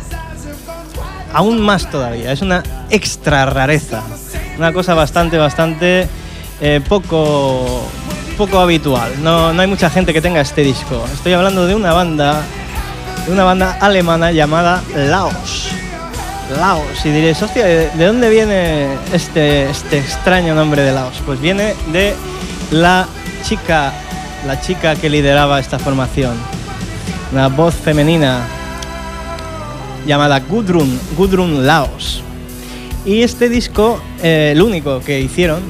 aún 1.34 1.60
más 1.60 1.90
todavía. 1.90 2.32
Es 2.32 2.40
una 2.40 2.62
extra 2.88 3.44
rareza 3.44 4.02
una 4.58 4.72
cosa 4.72 4.94
bastante, 4.94 5.38
bastante 5.38 6.08
eh, 6.60 6.80
poco, 6.88 7.82
poco 8.36 8.58
habitual. 8.58 9.22
No, 9.22 9.52
no 9.52 9.62
hay 9.62 9.68
mucha 9.68 9.90
gente 9.90 10.12
que 10.12 10.20
tenga 10.20 10.40
este 10.40 10.62
disco. 10.62 11.04
Estoy 11.12 11.32
hablando 11.32 11.66
de 11.66 11.74
una 11.74 11.92
banda, 11.92 12.42
de 13.26 13.32
una 13.32 13.44
banda 13.44 13.78
alemana 13.80 14.32
llamada 14.32 14.82
Laos. 14.94 15.68
Laos. 16.58 17.04
Y 17.04 17.10
diréis, 17.10 17.42
hostia, 17.42 17.66
¿de 17.66 18.06
dónde 18.06 18.30
viene 18.30 18.88
este, 19.12 19.68
este 19.68 19.98
extraño 19.98 20.54
nombre 20.54 20.82
de 20.82 20.92
Laos? 20.92 21.20
Pues 21.26 21.40
viene 21.40 21.74
de 21.92 22.14
la 22.70 23.06
chica, 23.42 23.92
la 24.46 24.60
chica 24.60 24.96
que 24.96 25.10
lideraba 25.10 25.58
esta 25.58 25.78
formación. 25.78 26.34
Una 27.32 27.48
voz 27.48 27.74
femenina 27.74 28.46
llamada 30.06 30.38
Gudrun, 30.40 30.98
Gudrun 31.16 31.66
Laos. 31.66 32.22
Y 33.06 33.22
este 33.22 33.48
disco, 33.48 34.02
eh, 34.20 34.50
el 34.52 34.60
único 34.60 34.98
que 34.98 35.20
hicieron, 35.20 35.60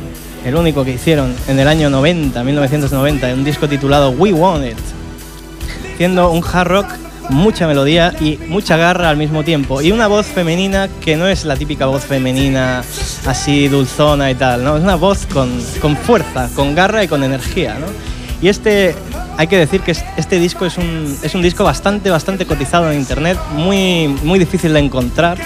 el 0.46 0.55
único 0.55 0.87
que 0.87 0.92
hicieron 0.92 1.35
en 1.49 1.59
el 1.59 1.68
año 1.68 1.90
90, 1.90 2.42
1990, 2.42 3.35
un 3.35 3.44
disco 3.44 3.68
titulado 3.68 4.09
We 4.09 4.33
Want 4.33 4.64
It, 4.64 4.79
siendo 5.99 6.31
un 6.31 6.42
hard 6.42 6.66
rock, 6.66 6.87
mucha 7.29 7.66
melodía 7.66 8.14
y 8.22 8.38
mucha 8.49 8.79
garra 8.79 9.11
al 9.11 9.18
mismo 9.18 9.42
tiempo. 9.42 9.83
Y 9.83 9.92
una 9.92 10.07
voz 10.07 10.25
femenina 10.25 10.88
que 11.05 11.16
no 11.16 11.29
es 11.29 11.44
la 11.44 11.57
típica 11.57 11.85
voz 11.85 12.05
femenina 12.05 12.83
así 13.27 13.68
dulzona 13.68 14.31
y 14.31 14.35
tal, 14.35 14.64
¿no? 14.64 14.79
Es 14.79 14.83
una 14.83 14.96
voz 14.96 15.27
con, 15.27 15.51
con 15.83 15.94
fuerza, 15.94 16.49
con 16.57 16.75
garra 16.75 17.05
y 17.05 17.09
con 17.09 17.22
energía, 17.22 17.77
¿no? 17.79 17.87
Y 18.40 18.49
este, 18.49 18.94
hay 19.37 19.46
que 19.46 19.59
decir 19.59 19.83
que 19.83 19.94
este 20.16 20.38
disco 20.38 20.64
es 20.64 20.79
un, 20.79 21.14
es 21.22 21.35
un 21.35 21.42
disco 21.42 21.64
bastante, 21.64 22.09
bastante 22.09 22.46
cotizado 22.46 22.90
en 22.90 22.99
internet, 22.99 23.37
muy, 23.53 24.09
muy 24.22 24.38
difícil 24.38 24.72
de 24.72 24.79
encontrar 24.79 25.37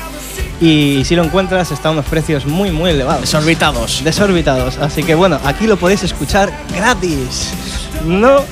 y 0.61 1.03
si 1.05 1.17
lo 1.17 1.25
encuentras 1.25 1.71
está 1.71 1.89
a 1.89 1.93
unos 1.93 2.05
precios 2.05 2.47
muy 2.47 2.71
muy 2.71 2.91
elevados. 2.91 3.23
Desorbitados. 3.23 4.05
Desorbitados. 4.05 4.79
Así 4.79 5.03
que 5.03 5.15
bueno, 5.15 5.41
aquí 5.45 5.67
lo 5.67 5.77
podéis 5.77 6.03
escuchar 6.03 6.53
gratis. 6.75 7.53
No 8.05 8.45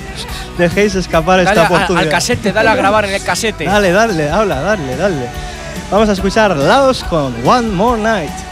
dejéis 0.56 0.94
escapar 0.94 1.40
esta 1.40 1.64
oportunidad. 1.64 2.04
Al 2.04 2.10
casete, 2.10 2.52
dale 2.52 2.70
a 2.70 2.74
grabar 2.74 3.04
en 3.04 3.14
el 3.14 3.22
casete. 3.22 3.64
Dale, 3.64 3.92
dale, 3.92 4.30
habla, 4.30 4.60
dale, 4.60 4.96
dale. 4.96 5.28
Vamos 5.90 6.08
a 6.08 6.12
escuchar 6.12 6.56
Laos 6.56 7.04
con 7.04 7.34
One 7.46 7.68
More 7.68 8.00
Night. 8.00 8.47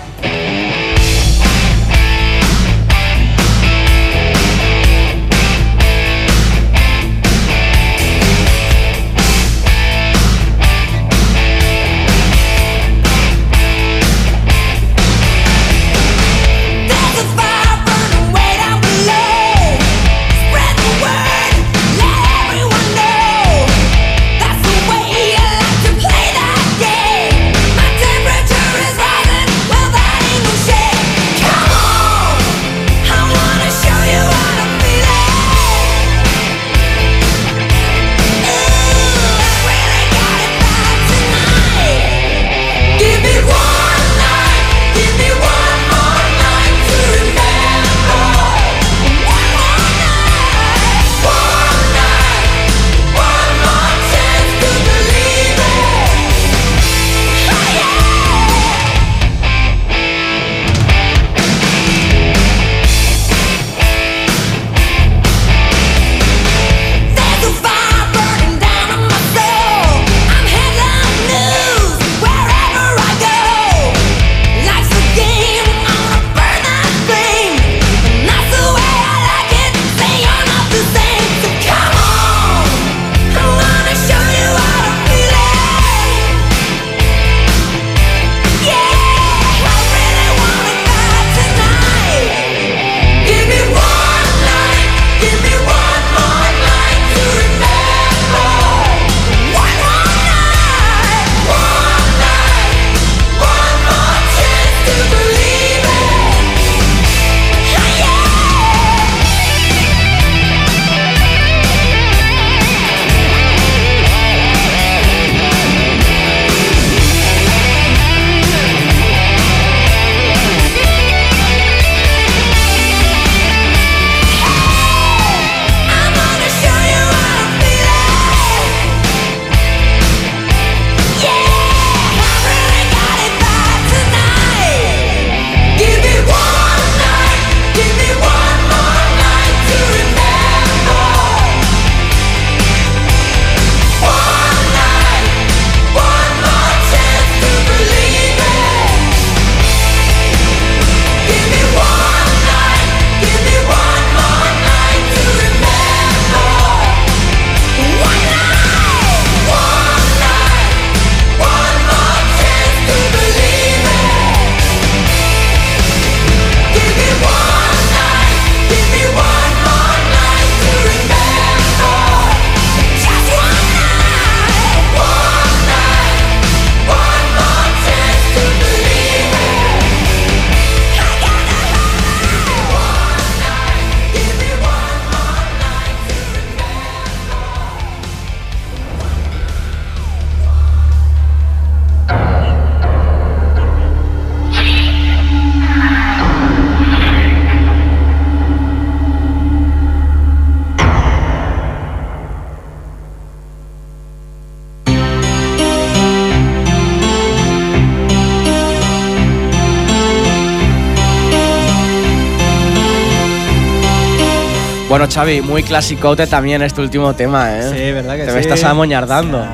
Bueno, 214.98 215.12
Xavi, 215.12 215.42
muy 215.42 215.62
clasicote 215.62 216.26
también 216.26 216.62
este 216.62 216.80
último 216.80 217.12
tema, 217.14 217.54
¿eh? 217.54 217.64
Sí, 217.70 217.92
¿verdad 217.92 218.16
que 218.16 218.22
Te 218.22 218.28
sí? 218.30 218.34
me 218.34 218.40
estás 218.40 218.64
amoñardando. 218.64 219.44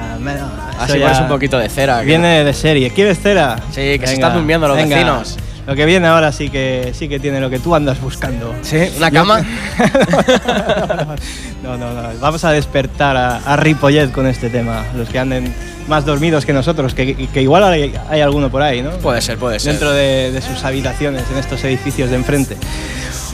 Así 0.78 1.00
pones 1.00 1.18
un 1.18 1.26
poquito 1.26 1.58
de 1.58 1.68
cera. 1.68 1.98
que- 1.98 2.06
Viene 2.06 2.44
de 2.44 2.52
serie. 2.54 2.90
¿Quieres 2.90 3.18
cera? 3.20 3.56
Sí, 3.72 3.98
que 3.98 4.06
se 4.06 4.14
están 4.14 4.34
durmiendo 4.34 4.68
los 4.68 4.76
venga. 4.76 4.94
vecinos. 4.94 5.36
Lo 5.66 5.74
que 5.74 5.84
viene 5.84 6.06
ahora 6.06 6.30
sí 6.30 6.48
que 6.48 6.92
sí 6.96 7.08
que 7.08 7.18
tiene 7.18 7.40
lo 7.40 7.50
que 7.50 7.58
tú 7.58 7.74
andas 7.74 8.00
buscando. 8.00 8.54
¿Sí? 8.62 8.88
¿Una 8.96 9.10
cama? 9.10 9.40
no, 11.64 11.76
no, 11.76 11.92
no. 11.92 12.02
Vamos 12.20 12.44
a 12.44 12.52
despertar 12.52 13.16
a, 13.16 13.38
a 13.38 13.56
Ripollet 13.56 14.12
con 14.12 14.28
este 14.28 14.48
tema. 14.48 14.84
Los 14.96 15.08
que 15.08 15.18
anden 15.18 15.52
más 15.88 16.04
dormidos 16.04 16.46
que 16.46 16.52
nosotros, 16.52 16.94
que, 16.94 17.16
que 17.26 17.42
igual 17.42 17.64
hay, 17.64 17.92
hay 18.08 18.20
alguno 18.20 18.48
por 18.48 18.62
ahí, 18.62 18.80
¿no? 18.80 18.90
Puede 18.92 19.20
ser, 19.20 19.38
puede 19.38 19.58
ser. 19.58 19.72
Dentro 19.72 19.90
de, 19.90 20.30
de 20.30 20.40
sus 20.40 20.62
habitaciones, 20.62 21.24
en 21.32 21.38
estos 21.38 21.64
edificios 21.64 22.10
de 22.10 22.16
enfrente. 22.16 22.56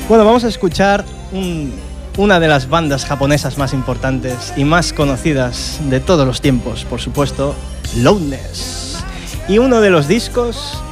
Bueno, 0.08 0.24
vamos 0.24 0.42
a 0.44 0.48
escuchar 0.48 1.04
un- 1.32 1.86
una 2.18 2.40
de 2.40 2.48
las 2.48 2.68
bandas 2.68 3.04
japonesas 3.06 3.58
más 3.58 3.72
importantes 3.72 4.52
y 4.56 4.64
más 4.64 4.92
conocidas 4.92 5.78
de 5.88 6.00
todos 6.00 6.26
los 6.26 6.40
tiempos, 6.40 6.84
por 6.84 7.00
supuesto, 7.00 7.54
Loudness. 7.96 8.98
Y 9.48 9.58
uno 9.58 9.80
de 9.80 9.88
los 9.88 10.08
discos 10.08 10.82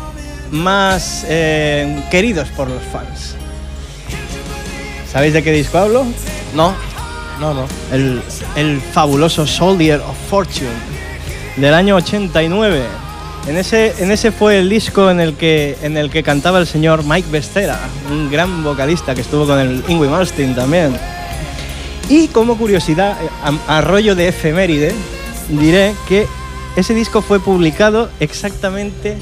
más 0.53 1.27
eh, 1.29 2.05
queridos 2.13 2.49
por 2.51 2.69
los 2.69 2.81
fans. 2.85 3.35
¿Sabéis 5.13 5.35
de 5.35 5.43
qué 5.43 5.51
disco 5.51 5.79
hablo? 5.79 6.07
No, 6.55 6.75
no, 7.41 7.53
no. 7.53 7.67
el, 7.93 8.23
el 8.55 8.81
fabuloso 8.81 9.49
Soldier 9.49 10.01
of 10.01 10.17
Fortune 10.31 10.71
del 11.57 11.75
año 11.75 11.97
89. 11.97 12.85
En 13.49 13.57
ese, 13.57 13.95
en 13.99 14.13
ese 14.13 14.31
fue 14.31 14.59
el 14.59 14.69
disco 14.69 15.11
en 15.11 15.19
el, 15.19 15.35
que, 15.35 15.77
en 15.83 15.97
el 15.97 16.09
que 16.09 16.23
cantaba 16.23 16.61
el 16.61 16.69
señor 16.69 17.03
Mike 17.05 17.29
Bestera, 17.33 17.81
un 18.11 18.31
gran 18.31 18.63
vocalista 18.63 19.15
que 19.15 19.23
estuvo 19.23 19.45
con 19.45 19.59
el 19.59 19.83
Ingrid 19.89 20.09
Malmsteen 20.09 20.55
también. 20.55 20.97
Y 22.09 22.29
como 22.29 22.57
curiosidad, 22.57 23.17
eh, 23.23 23.29
a, 23.69 23.79
a 23.79 23.81
rollo 23.81 24.15
de 24.15 24.29
efeméride, 24.29 24.95
diré 25.49 25.95
que 26.09 26.27
ese 26.77 26.95
disco 26.95 27.23
fue 27.23 27.41
publicado 27.41 28.11
exactamente 28.21 29.17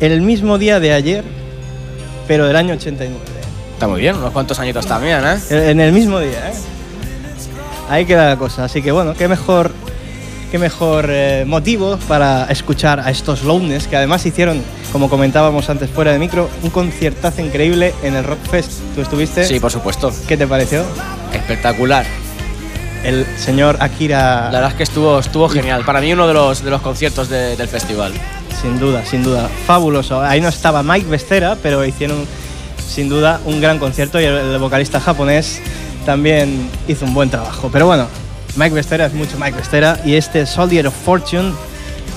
el 0.00 0.20
mismo 0.20 0.58
día 0.58 0.80
de 0.80 0.92
ayer, 0.92 1.24
pero 2.28 2.46
del 2.46 2.56
año 2.56 2.74
89. 2.74 3.18
Está 3.72 3.88
muy 3.88 4.00
bien, 4.00 4.16
unos 4.16 4.32
cuantos 4.32 4.58
añitos 4.58 4.86
también, 4.86 5.20
¿eh? 5.24 5.70
En 5.70 5.80
el 5.80 5.92
mismo 5.92 6.18
día, 6.20 6.50
¿eh? 6.50 6.54
Ahí 7.88 8.04
queda 8.04 8.28
la 8.28 8.36
cosa. 8.36 8.64
Así 8.64 8.82
que 8.82 8.92
bueno, 8.92 9.14
qué 9.14 9.28
mejor, 9.28 9.72
qué 10.50 10.58
mejor 10.58 11.06
eh, 11.08 11.44
motivo 11.46 11.98
para 12.08 12.44
escuchar 12.46 13.00
a 13.00 13.10
estos 13.10 13.42
Lowness, 13.44 13.86
que 13.86 13.96
además 13.96 14.24
hicieron, 14.26 14.62
como 14.92 15.08
comentábamos 15.10 15.68
antes 15.70 15.90
fuera 15.90 16.12
de 16.12 16.18
micro, 16.18 16.48
un 16.62 16.70
conciertazo 16.70 17.40
increíble 17.42 17.94
en 18.02 18.14
el 18.16 18.24
Rock 18.24 18.38
Fest. 18.50 18.72
¿Tú 18.94 19.00
estuviste? 19.02 19.44
Sí, 19.44 19.60
por 19.60 19.70
supuesto. 19.70 20.12
¿Qué 20.26 20.36
te 20.36 20.46
pareció? 20.46 20.84
Espectacular. 21.32 22.04
El 23.04 23.26
señor 23.36 23.76
Akira, 23.80 24.46
La 24.46 24.58
verdad 24.58 24.70
es 24.70 24.76
que 24.76 24.82
estuvo, 24.82 25.18
estuvo 25.18 25.48
genial. 25.48 25.84
Para 25.84 26.00
mí 26.00 26.12
uno 26.12 26.26
de 26.26 26.34
los, 26.34 26.64
de 26.64 26.70
los 26.70 26.82
conciertos 26.82 27.28
de- 27.28 27.56
del 27.56 27.68
festival. 27.68 28.12
sin 28.60 28.80
duda, 28.80 29.04
sin 29.04 29.22
duda, 29.22 29.48
fabuloso. 29.66 30.20
Ahí 30.20 30.40
no 30.40 30.48
estaba 30.48 30.82
Mike 30.82 31.08
Bestera, 31.08 31.56
pero 31.62 31.84
hicieron 31.84 32.24
sin 32.88 33.08
duda 33.08 33.40
un 33.44 33.60
gran 33.60 33.78
concierto 33.78 34.20
y 34.20 34.24
el 34.24 34.58
vocalista 34.58 34.98
japonés 34.98 35.60
también 36.04 36.68
hizo 36.88 37.04
un 37.04 37.14
buen 37.14 37.30
trabajo. 37.30 37.68
Pero 37.72 37.86
bueno, 37.86 38.06
Mike 38.58 38.74
Bestera 38.74 39.06
es 39.06 39.14
mucho 39.14 39.38
Mike 39.38 39.56
Bestera 39.56 40.00
y 40.04 40.14
este 40.14 40.44
Soldier 40.44 40.88
of 40.88 40.94
Fortune 41.04 41.52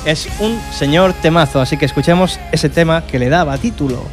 es 0.05 0.27
un 0.39 0.59
señor 0.73 1.13
temazo, 1.21 1.61
así 1.61 1.77
que 1.77 1.85
escuchemos 1.85 2.39
ese 2.51 2.67
tema 2.67 3.05
que 3.05 3.19
le 3.19 3.29
daba 3.29 3.59
título. 3.59 4.03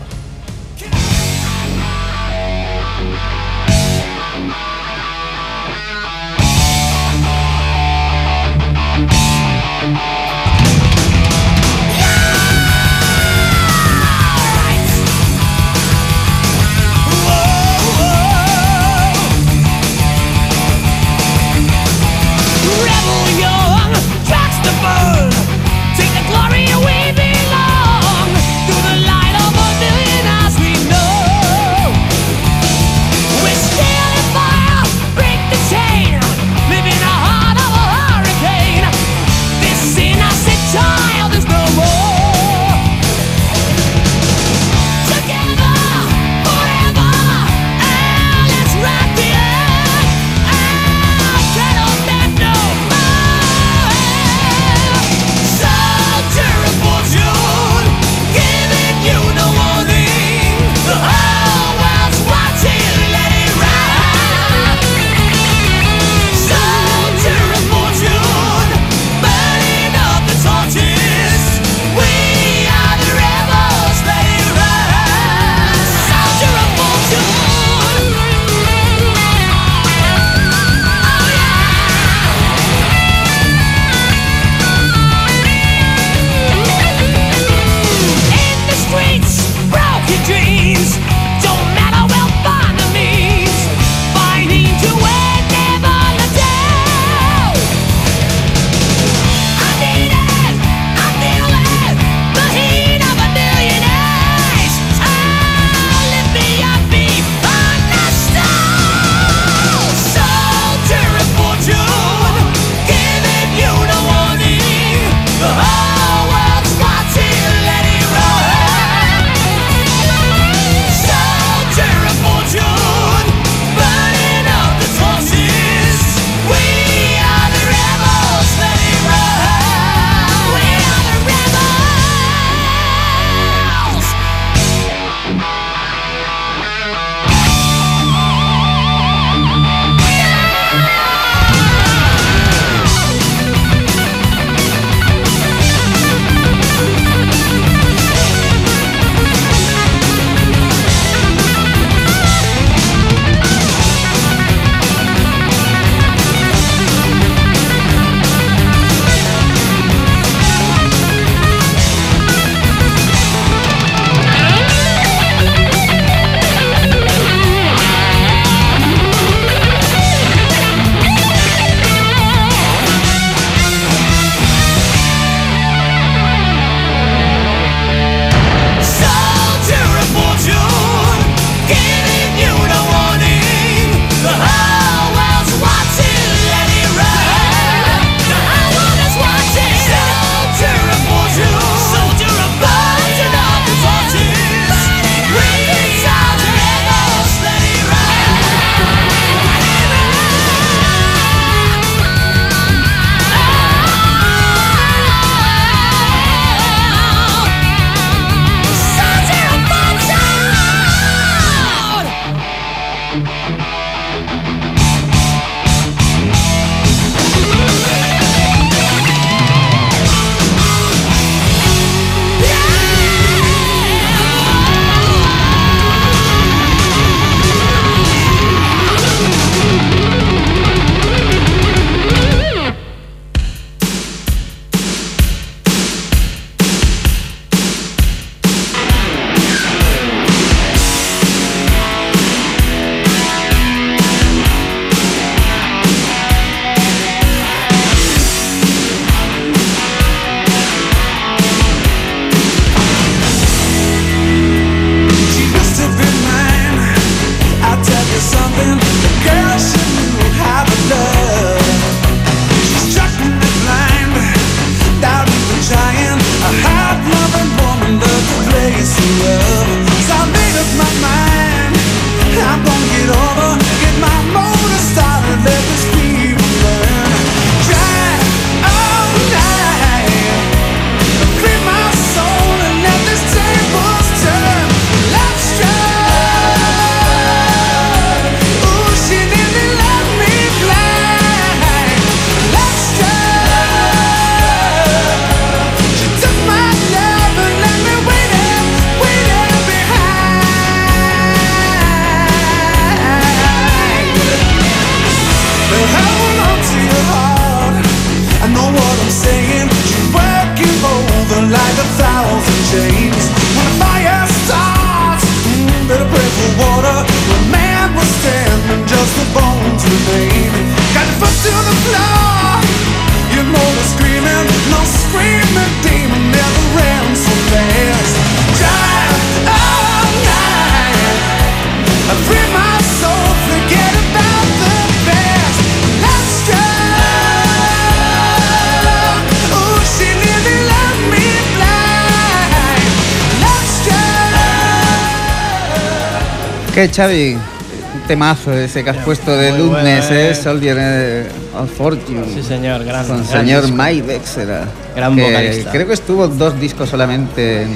¿Qué, 346.79 346.89
Xavi? 346.89 347.35
Un 347.35 348.01
temazo 348.07 348.53
ese 348.53 348.85
que 348.85 348.91
has 348.91 348.99
puesto 348.99 349.37
de 349.37 349.51
muy 349.51 349.59
Lumnes, 349.63 350.07
bueno, 350.07 350.15
¿eh? 350.23 350.31
eh. 350.31 350.35
Soldier 350.37 350.77
eh, 350.79 351.29
of 351.59 351.69
Fortune. 351.77 352.25
Sí, 352.33 352.41
señor, 352.41 352.85
gran. 352.85 353.05
Con 353.05 353.27
gran 353.27 353.47
señor. 353.47 353.73
Mike 353.73 354.07
Dexter. 354.07 354.61
Gran 354.95 355.17
que 355.17 355.23
vocalista. 355.23 355.73
Creo 355.73 355.89
que 355.89 355.95
estuvo 355.95 356.29
dos 356.29 356.61
discos 356.61 356.89
solamente 356.89 357.63
en, 357.63 357.73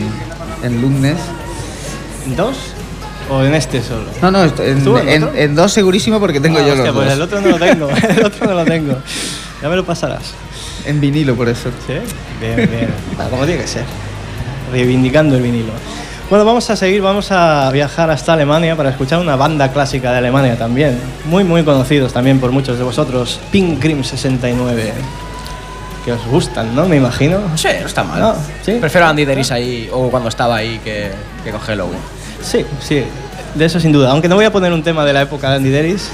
en. 0.63 1.17
¿Dos? 2.37 2.57
¿O 3.29 3.43
en 3.43 3.55
este 3.55 3.83
solo? 3.83 4.05
No, 4.23 4.31
no, 4.31 4.45
en, 4.45 4.79
¿Estuvo 4.79 4.99
en 5.01 5.29
en- 5.37 5.55
dos 5.57 5.73
segurísimo 5.73 6.21
porque 6.21 6.39
tengo 6.39 6.59
Ah, 6.59 6.63
yo 6.63 6.69
hostia, 6.75 6.85
los 6.93 6.95
pues 6.95 7.07
dos. 7.09 7.15
el 7.17 7.23
otro 7.23 7.41
no 7.41 7.49
lo 7.49 7.59
tengo. 7.67 7.91
El 8.09 8.25
otro 8.25 8.47
no 8.47 8.55
lo 8.55 8.65
tengo. 8.65 8.97
Ya 9.61 9.69
me 9.69 9.75
lo 9.75 9.85
pasarás. 9.85 10.33
En 10.87 11.01
vinilo, 11.01 11.35
por 11.35 11.49
eso. 11.49 11.71
¿Sí? 11.89 11.95
Bien, 12.41 12.55
bien. 12.71 12.89
Como 13.31 13.47
tiene 13.47 13.63
que 13.63 13.67
ser. 13.67 13.83
Reivindicando 14.71 15.35
el 15.35 15.43
vinilo. 15.43 15.73
Bueno, 16.33 16.47
vamos 16.47 16.71
a 16.71 16.77
seguir, 16.77 17.03
vamos 17.03 17.31
a 17.31 17.71
viajar 17.71 18.09
hasta 18.09 18.33
Alemania 18.33 18.75
para 18.75 18.89
escuchar 18.89 19.21
una 19.21 19.37
banda 19.37 19.71
clásica 19.71 20.13
de 20.13 20.17
Alemania 20.17 20.57
también. 20.57 20.99
Muy, 21.27 21.45
muy 21.45 21.63
conocidos 21.63 22.15
también 22.15 22.41
por 22.41 22.53
muchos 22.53 22.79
de 22.79 22.85
vosotros. 22.85 23.39
Pink 23.51 23.79
Cream 23.79 24.03
69. 24.03 24.95
Que 26.03 26.13
os 26.13 26.27
gustan, 26.29 26.75
¿no? 26.75 26.89
Me 26.89 26.97
imagino. 26.97 27.39
Sí, 27.55 27.69
no 27.79 27.87
está 27.87 28.03
mal. 28.03 28.19
No, 28.19 28.35
¿sí? 28.63 28.79
Prefiero 28.81 29.09
a 29.09 29.11
Andy 29.11 29.27
Deris 29.27 29.51
ahí, 29.53 29.91
o 29.93 30.11
cuando 30.11 30.31
estaba 30.31 30.57
ahí, 30.57 30.81
que, 30.83 31.11
que 31.45 31.51
con 31.51 31.61
Halloween. 31.61 32.01
Sí, 32.41 32.65
sí, 32.81 33.05
de 33.55 33.65
eso 33.67 33.79
sin 33.79 33.93
duda. 33.93 34.11
Aunque 34.13 34.27
no 34.27 34.37
voy 34.37 34.47
a 34.47 34.51
poner 34.51 34.73
un 34.73 34.83
tema 34.83 35.05
de 35.05 35.13
la 35.13 35.21
época 35.21 35.51
de 35.51 35.57
Andy 35.57 35.69
Deris, 35.69 36.11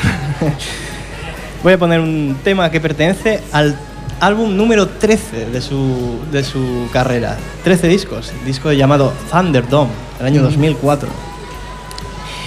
voy 1.63 1.75
a 1.75 1.79
poner 1.79 2.01
un 2.01 2.37
tema 2.43 2.73
que 2.73 2.81
pertenece 2.81 3.41
al 3.53 3.77
álbum 4.21 4.57
número 4.57 4.89
13 4.89 5.47
de 5.47 5.61
su, 5.61 6.19
de 6.31 6.43
su 6.43 6.89
carrera. 6.93 7.37
13 7.65 7.89
discos, 7.89 8.33
disco 8.45 8.73
llamado 8.73 9.13
Thunderdome, 9.31 9.91
del 10.19 10.27
año 10.27 10.43
2004. 10.43 11.09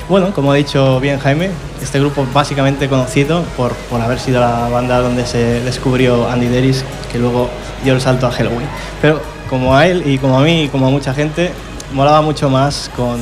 Bueno, 0.10 0.34
como 0.34 0.52
ha 0.52 0.56
dicho 0.56 1.00
bien 1.00 1.20
Jaime, 1.20 1.52
este 1.82 2.00
grupo 2.00 2.26
básicamente 2.34 2.90
conocido 2.90 3.44
por, 3.56 3.74
por 3.90 4.02
haber 4.02 4.20
sido 4.20 4.42
la 4.42 4.68
banda 4.68 5.00
donde 5.00 5.26
se 5.26 5.62
descubrió 5.62 6.30
Andy 6.30 6.48
Deris, 6.48 6.84
que 7.12 7.18
luego 7.18 7.50
dio 7.84 7.94
el 7.94 8.02
salto 8.02 8.28
a 8.28 8.32
Halloween. 8.32 8.68
Pero 9.02 9.22
como 9.50 9.76
a 9.76 9.88
él 9.88 10.04
y 10.06 10.18
como 10.18 10.38
a 10.38 10.44
mí 10.44 10.64
y 10.64 10.68
como 10.68 10.88
a 10.88 10.90
mucha 10.90 11.14
gente, 11.14 11.52
molaba 11.94 12.22
mucho 12.22 12.50
más 12.50 12.92
con, 12.96 13.20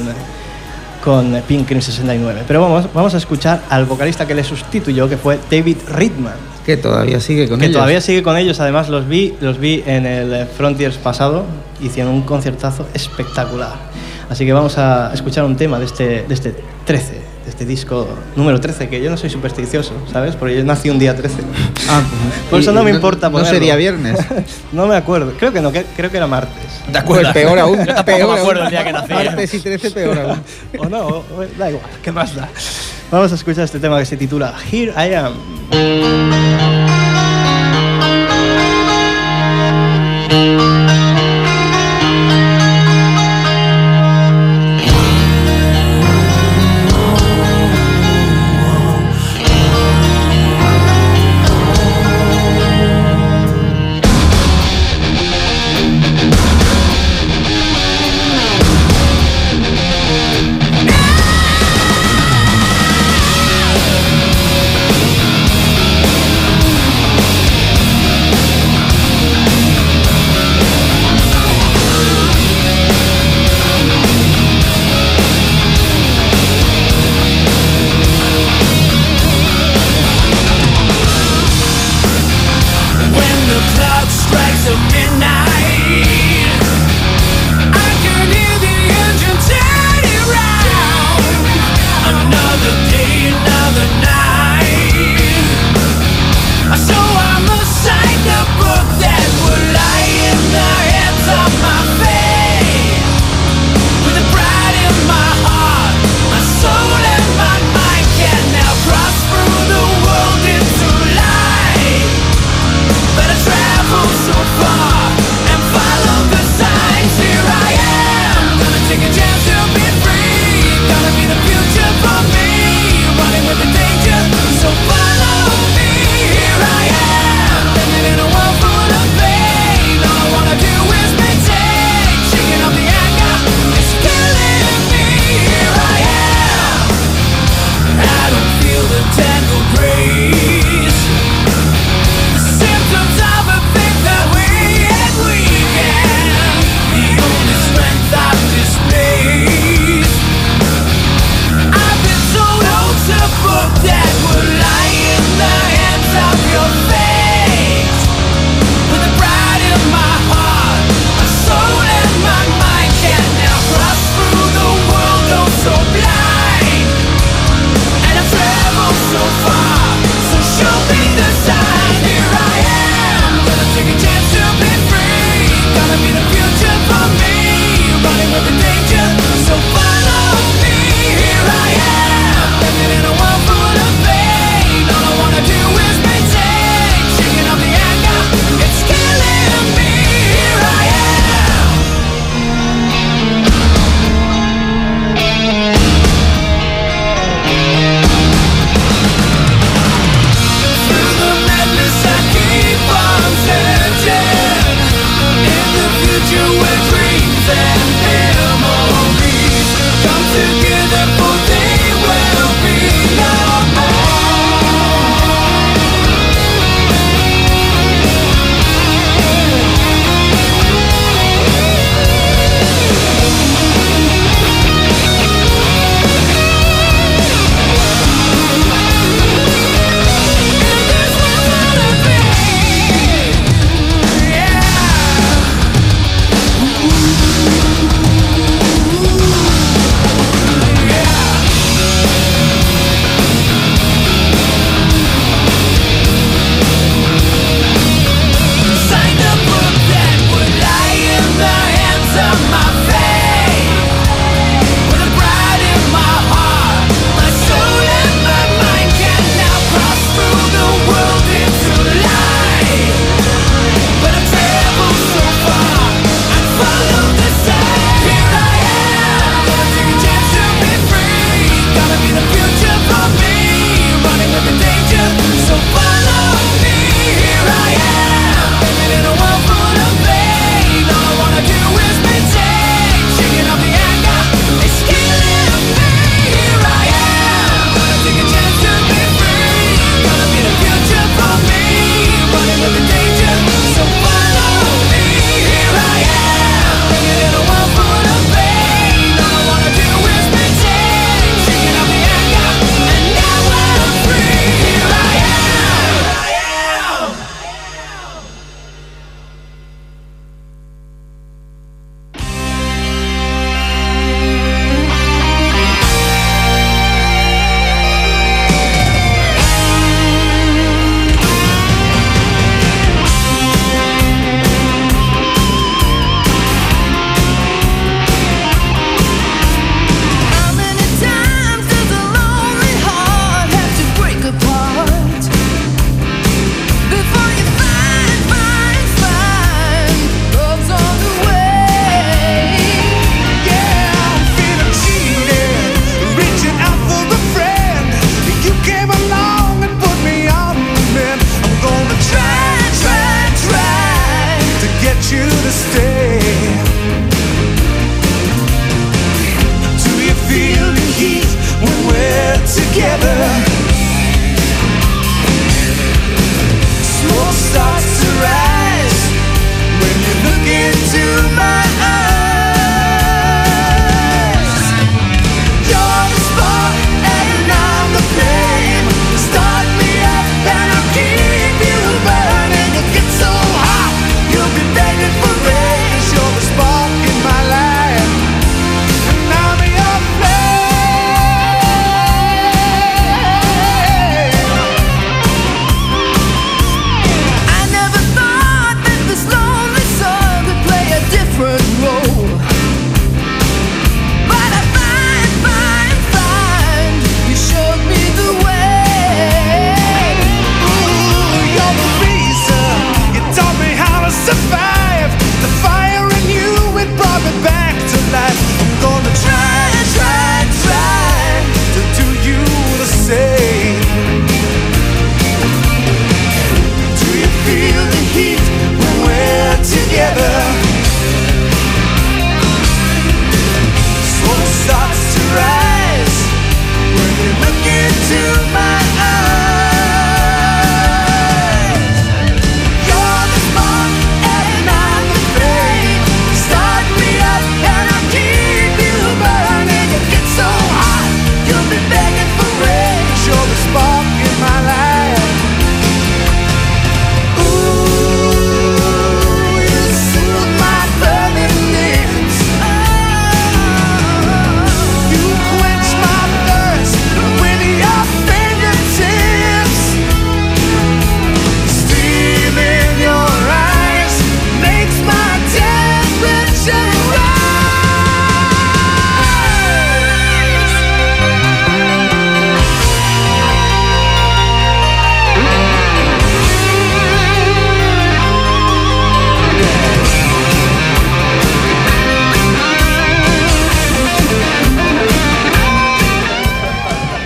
con 1.03 1.41
Pink 1.47 1.67
Cream 1.67 1.81
69. 1.81 2.43
Pero 2.47 2.61
vamos, 2.61 2.87
vamos 2.93 3.13
a 3.13 3.17
escuchar 3.17 3.61
al 3.69 3.85
vocalista 3.85 4.25
que 4.27 4.35
le 4.35 4.43
sustituyó, 4.43 5.07
que 5.07 5.17
fue 5.17 5.39
David 5.49 5.77
Ridman, 5.87 6.33
Que 6.65 6.77
todavía 6.77 7.19
sigue 7.19 7.47
con 7.47 7.59
que 7.59 7.65
ellos. 7.65 7.75
todavía 7.75 8.01
sigue 8.01 8.23
con 8.23 8.37
ellos. 8.37 8.59
Además 8.59 8.89
los 8.89 9.07
vi, 9.07 9.33
los 9.41 9.57
vi 9.59 9.83
en 9.85 10.05
el 10.05 10.47
Frontiers 10.47 10.97
pasado, 10.97 11.45
hicieron 11.81 12.13
un 12.13 12.21
conciertazo 12.23 12.87
espectacular. 12.93 13.73
Así 14.29 14.45
que 14.45 14.53
vamos 14.53 14.77
a 14.77 15.11
escuchar 15.13 15.43
un 15.45 15.55
tema 15.55 15.79
de 15.79 15.85
este, 15.85 16.23
de 16.27 16.33
este 16.33 16.53
13, 16.85 17.13
de 17.13 17.19
este 17.49 17.65
disco 17.65 18.07
número 18.35 18.59
13, 18.61 18.87
que 18.87 19.01
yo 19.01 19.09
no 19.09 19.17
soy 19.17 19.29
supersticioso, 19.29 19.91
¿sabes? 20.11 20.35
Porque 20.35 20.55
yo 20.57 20.63
nací 20.63 20.89
un 20.89 20.99
día 20.99 21.15
13. 21.15 21.35
Ah, 21.89 22.01
Por 22.49 22.59
y- 22.59 22.61
eso 22.63 22.71
no 22.71 22.83
me 22.83 22.91
importa 22.91 23.27
No 23.27 23.33
ponerlo. 23.33 23.53
sería 23.53 23.75
viernes. 23.75 24.17
no 24.71 24.87
me 24.87 24.95
acuerdo, 24.95 25.33
creo 25.37 25.51
que 25.51 25.61
no, 25.61 25.71
que- 25.71 25.85
creo 25.95 26.09
que 26.11 26.17
era 26.17 26.27
martes. 26.27 26.55
¿Te 26.91 27.01
Pues 27.01 27.27
peor 27.33 27.59
aún. 27.59 27.77
Yo 27.85 27.85
tampoco 27.87 28.05
peor 28.05 28.33
me 28.33 28.39
acuerdo 28.39 28.61
aún. 28.63 28.67
el 28.67 28.71
día 28.71 28.83
que 28.85 28.93
nací. 28.93 29.13
Martes 29.13 29.53
y 29.53 29.59
13, 29.59 29.91
peor 29.91 30.19
aún. 30.19 30.41
o 30.77 30.85
no, 30.89 30.99
o- 31.07 31.25
da 31.57 31.69
igual, 31.69 31.83
¿qué 32.03 32.11
más 32.11 32.35
da? 32.35 32.49
Vamos 33.11 33.31
a 33.31 33.35
escuchar 33.35 33.63
este 33.65 33.79
tema 33.79 33.97
que 33.99 34.05
se 34.05 34.17
titula 34.17 34.53
Here 34.71 34.91
I 34.95 35.13
Am. 35.15 35.33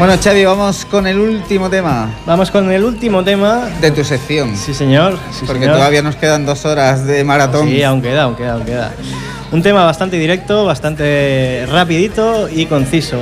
Bueno, 0.05 0.21
Xavi, 0.21 0.43
vamos 0.43 0.83
con 0.83 1.07
el 1.07 1.17
último 1.17 1.69
tema 1.69 2.09
Vamos 2.25 2.51
con 2.51 2.69
el 2.69 2.83
último 2.83 3.23
tema. 3.23 3.69
de 3.79 3.89
tu 3.89 4.03
sección. 4.03 4.53
Sí, 4.57 4.73
señor. 4.73 5.17
sí, 5.31 5.45
porque 5.47 5.61
señor. 5.61 5.77
todavía 5.77 6.01
nos 6.01 6.17
quedan 6.17 6.45
dos 6.45 6.65
horas 6.65 7.05
de 7.05 7.23
maratón. 7.23 7.69
Sí, 7.69 7.81
aún 7.83 8.01
queda, 8.01 8.23
aún 8.23 8.35
queda, 8.35 8.55
aún 8.55 8.65
queda. 8.65 8.91
Un 9.53 9.63
tema 9.63 9.85
bastante 9.85 10.17
directo, 10.17 10.65
bastante 10.65 11.65
rapidito 11.71 12.49
y 12.49 12.65
conciso. 12.65 13.15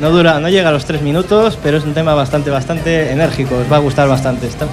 No 0.00 0.10
dura, 0.10 0.38
no 0.38 0.48
llega 0.48 0.68
a 0.68 0.72
los 0.72 0.84
tres 0.84 1.02
minutos, 1.02 1.58
pero 1.60 1.76
es 1.78 1.82
un 1.82 1.92
tema 1.92 2.14
bastante, 2.14 2.50
bastante 2.50 3.10
enérgico. 3.10 3.56
Os 3.56 3.72
va 3.72 3.74
a 3.74 3.80
gustar 3.80 4.06
bastante. 4.08 4.46
Está- 4.46 4.68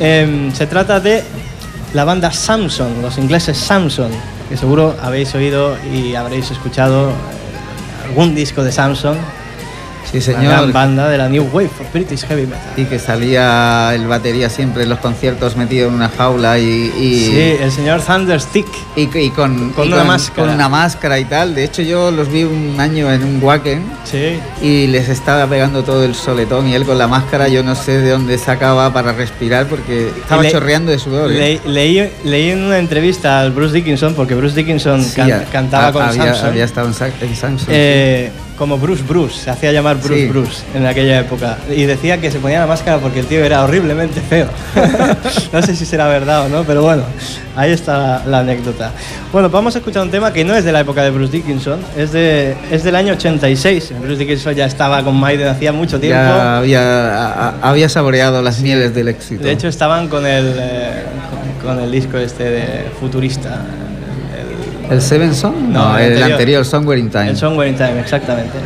Em, 0.00 0.52
se 0.52 0.66
trata 0.66 0.98
de 0.98 1.22
la 1.94 2.02
banda 2.04 2.32
Samson, 2.32 3.00
los 3.00 3.16
ingleses 3.16 3.56
Samson, 3.56 4.10
que 4.48 4.56
seguro 4.56 4.96
habéis 5.00 5.32
oído 5.36 5.76
y 5.94 6.16
habréis 6.16 6.50
escuchado 6.50 7.12
algún 8.08 8.34
disco 8.34 8.64
de 8.64 8.72
Samson. 8.72 9.16
Sí, 10.10 10.16
Una 10.16 10.24
señor. 10.24 10.42
gran 10.44 10.72
banda 10.72 11.08
de 11.08 11.18
la 11.18 11.28
New 11.28 11.48
Wave 11.52 11.70
of 11.80 11.92
British 11.92 12.24
Heavy 12.26 12.46
Metal. 12.46 12.60
Y 12.76 12.84
que 12.84 12.98
salía 12.98 13.94
el 13.94 14.06
batería 14.06 14.48
siempre 14.50 14.82
en 14.84 14.88
los 14.88 14.98
conciertos 14.98 15.56
metido 15.56 15.88
en 15.88 15.94
una 15.94 16.08
jaula 16.08 16.58
y, 16.58 16.92
y, 16.98 17.26
Sí, 17.30 17.56
el 17.62 17.70
señor 17.72 18.00
Thunderstick. 18.02 18.66
y, 18.96 19.02
y 19.18 19.30
con, 19.30 19.70
Con 19.70 19.88
y 19.88 19.92
una 19.92 20.04
máscara. 20.04 20.46
con 20.46 20.54
una 20.54 20.68
máscara 20.68 21.18
y 21.18 21.24
tal. 21.24 21.54
De 21.54 21.64
hecho, 21.64 21.82
yo 21.82 22.10
los 22.10 22.30
vi 22.30 22.44
un 22.44 22.76
año 22.78 23.10
en 23.12 23.22
un 23.22 23.42
Wacken 23.42 23.82
Sí, 24.04 24.38
y 24.62 24.86
les 24.88 25.08
estaba 25.08 25.46
pegando 25.46 25.84
todo 25.84 26.04
el 26.04 26.14
soletón 26.14 26.66
y 26.68 26.74
él 26.74 26.84
con 26.84 26.98
la 26.98 27.06
máscara 27.06 27.48
yo 27.48 27.62
no 27.62 27.74
sé 27.74 27.98
de 28.00 28.10
dónde 28.10 28.36
sacaba 28.38 28.92
para 28.92 29.12
respirar 29.12 29.66
porque 29.66 30.08
estaba 30.08 30.42
Le- 30.42 30.50
chorreando 30.50 30.90
de 30.90 30.98
sudor. 30.98 31.30
¿eh? 31.30 31.60
Le- 31.64 31.72
leí, 31.72 32.10
leí 32.24 32.50
en 32.50 32.62
una 32.64 32.78
entrevista 32.78 33.40
al 33.40 33.52
Bruce 33.52 33.74
Dickinson, 33.74 34.14
porque 34.14 34.34
Bruce 34.34 34.56
Dickinson 34.56 35.02
Sí, 35.04 35.14
can- 35.14 35.32
a- 35.32 35.44
cantaba 35.44 35.88
a- 35.88 35.92
con 35.92 36.02
había, 36.02 36.24
Samson, 36.34 36.48
había 36.48 36.64
estado 36.64 36.88
en, 36.88 36.94
en 37.28 37.36
Samsung. 37.36 37.68
eh, 37.70 38.30
como 38.60 38.76
Bruce 38.76 39.02
Bruce, 39.02 39.40
se 39.42 39.48
hacía 39.50 39.72
llamar 39.72 39.96
Bruce 39.96 40.20
Sí. 40.24 40.26
Bruce 40.28 40.62
en 40.74 40.84
aquella 40.84 41.20
época. 41.20 41.56
Y 41.74 41.84
decía 41.84 42.20
que 42.20 42.30
se 42.30 42.38
ponía 42.40 42.60
la 42.60 42.66
máscara 42.66 42.98
porque 42.98 43.20
el 43.20 43.26
tío 43.26 43.42
era 43.42 43.64
horriblemente 43.64 44.20
feo. 44.20 44.48
no 45.52 45.62
sé 45.62 45.74
si 45.74 45.86
será 45.86 46.08
verdad 46.08 46.44
o 46.44 46.48
no, 46.50 46.62
pero 46.64 46.82
bueno, 46.82 47.02
ahí 47.56 47.70
está 47.72 47.96
la, 47.96 48.22
la 48.26 48.38
anécdota. 48.40 48.92
Bueno, 49.32 49.48
vamos 49.48 49.74
a 49.76 49.78
escuchar 49.78 50.02
un 50.02 50.10
tema 50.10 50.30
que 50.34 50.44
no 50.44 50.54
es 50.54 50.62
de 50.64 50.72
la 50.72 50.80
época 50.80 51.02
de 51.02 51.08
Bruce 51.10 51.32
Dickinson, 51.32 51.80
es, 51.96 52.12
de, 52.12 52.54
es 52.70 52.84
del 52.84 52.96
año 52.96 53.14
86. 53.14 53.94
Bruce 53.98 54.16
Dickinson 54.18 54.54
ya 54.54 54.66
estaba 54.66 55.02
con 55.02 55.18
Maiden 55.18 55.48
hacía 55.48 55.72
mucho 55.72 55.98
tiempo. 55.98 56.18
ya 56.22 56.58
había, 56.58 57.24
a- 57.48 57.54
había 57.62 57.88
saboreado 57.88 58.42
las 58.42 58.60
mieles 58.60 58.94
del 58.94 59.08
éxito. 59.08 59.42
De 59.42 59.52
hecho, 59.52 59.68
estaban 59.68 60.08
con 60.08 60.26
el, 60.26 60.54
eh, 60.58 61.04
con, 61.62 61.76
con 61.76 61.82
el 61.82 61.90
disco 61.90 62.18
este 62.18 62.44
de 62.44 62.66
Futurista. 63.00 63.58
El- 64.90 64.96
¿El 64.96 65.02
Seven 65.02 65.34
Song? 65.34 65.54
No, 65.68 65.96
el 65.98 66.04
el, 66.04 66.12
anterior. 66.12 66.32
anterior, 66.32 66.64
Somewhere 66.64 67.00
in 67.00 67.10
Time. 67.10 67.28
El 67.30 67.36
Somewhere 67.36 67.70
in 67.70 67.76
Time, 67.76 68.00
exactamente. 68.00 68.58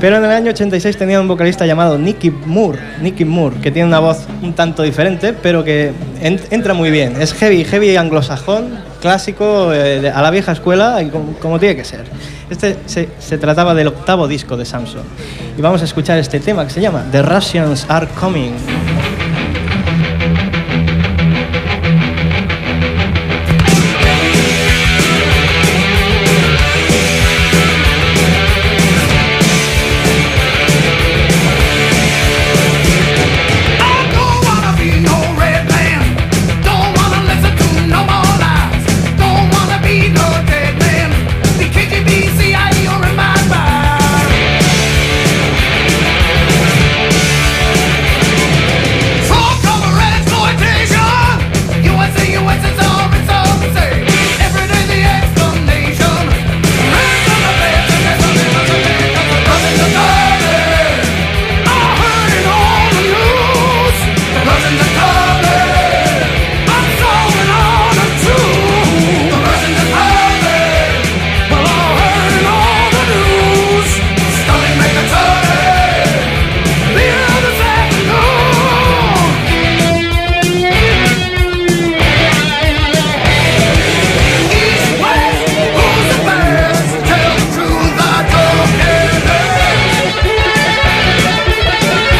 Pero 0.00 0.16
en 0.16 0.24
el 0.24 0.30
año 0.32 0.50
86 0.50 0.96
tenía 0.96 1.20
un 1.20 1.28
vocalista 1.28 1.64
llamado 1.66 1.96
Nicky 1.96 2.30
Moore, 2.30 2.78
Nicky 3.00 3.24
Moore, 3.24 3.56
que 3.62 3.70
tiene 3.70 3.88
una 3.88 4.00
voz 4.00 4.26
un 4.42 4.52
tanto 4.52 4.82
diferente, 4.82 5.32
pero 5.32 5.62
que 5.64 5.92
en- 6.20 6.40
entra 6.50 6.74
muy 6.74 6.90
bien. 6.90 7.14
Es 7.22 7.32
heavy, 7.32 7.64
heavy 7.64 7.96
anglosajón, 7.96 8.70
clásico, 9.00 9.72
eh, 9.72 10.10
a 10.12 10.20
la 10.20 10.30
vieja 10.30 10.52
escuela, 10.52 11.00
y 11.00 11.08
como, 11.10 11.32
como 11.38 11.58
tiene 11.60 11.76
que 11.76 11.84
ser. 11.84 12.04
Este 12.50 12.76
se, 12.86 13.08
se 13.18 13.38
trataba 13.38 13.72
del 13.74 13.86
octavo 13.88 14.26
disco 14.28 14.56
de 14.56 14.64
Samson. 14.66 15.02
Y 15.56 15.62
vamos 15.62 15.80
a 15.80 15.84
escuchar 15.84 16.18
este 16.18 16.40
tema 16.40 16.64
que 16.66 16.70
se 16.70 16.80
llama 16.80 17.04
The 17.12 17.22
Russians 17.22 17.86
Are 17.88 18.06
Coming. 18.20 18.52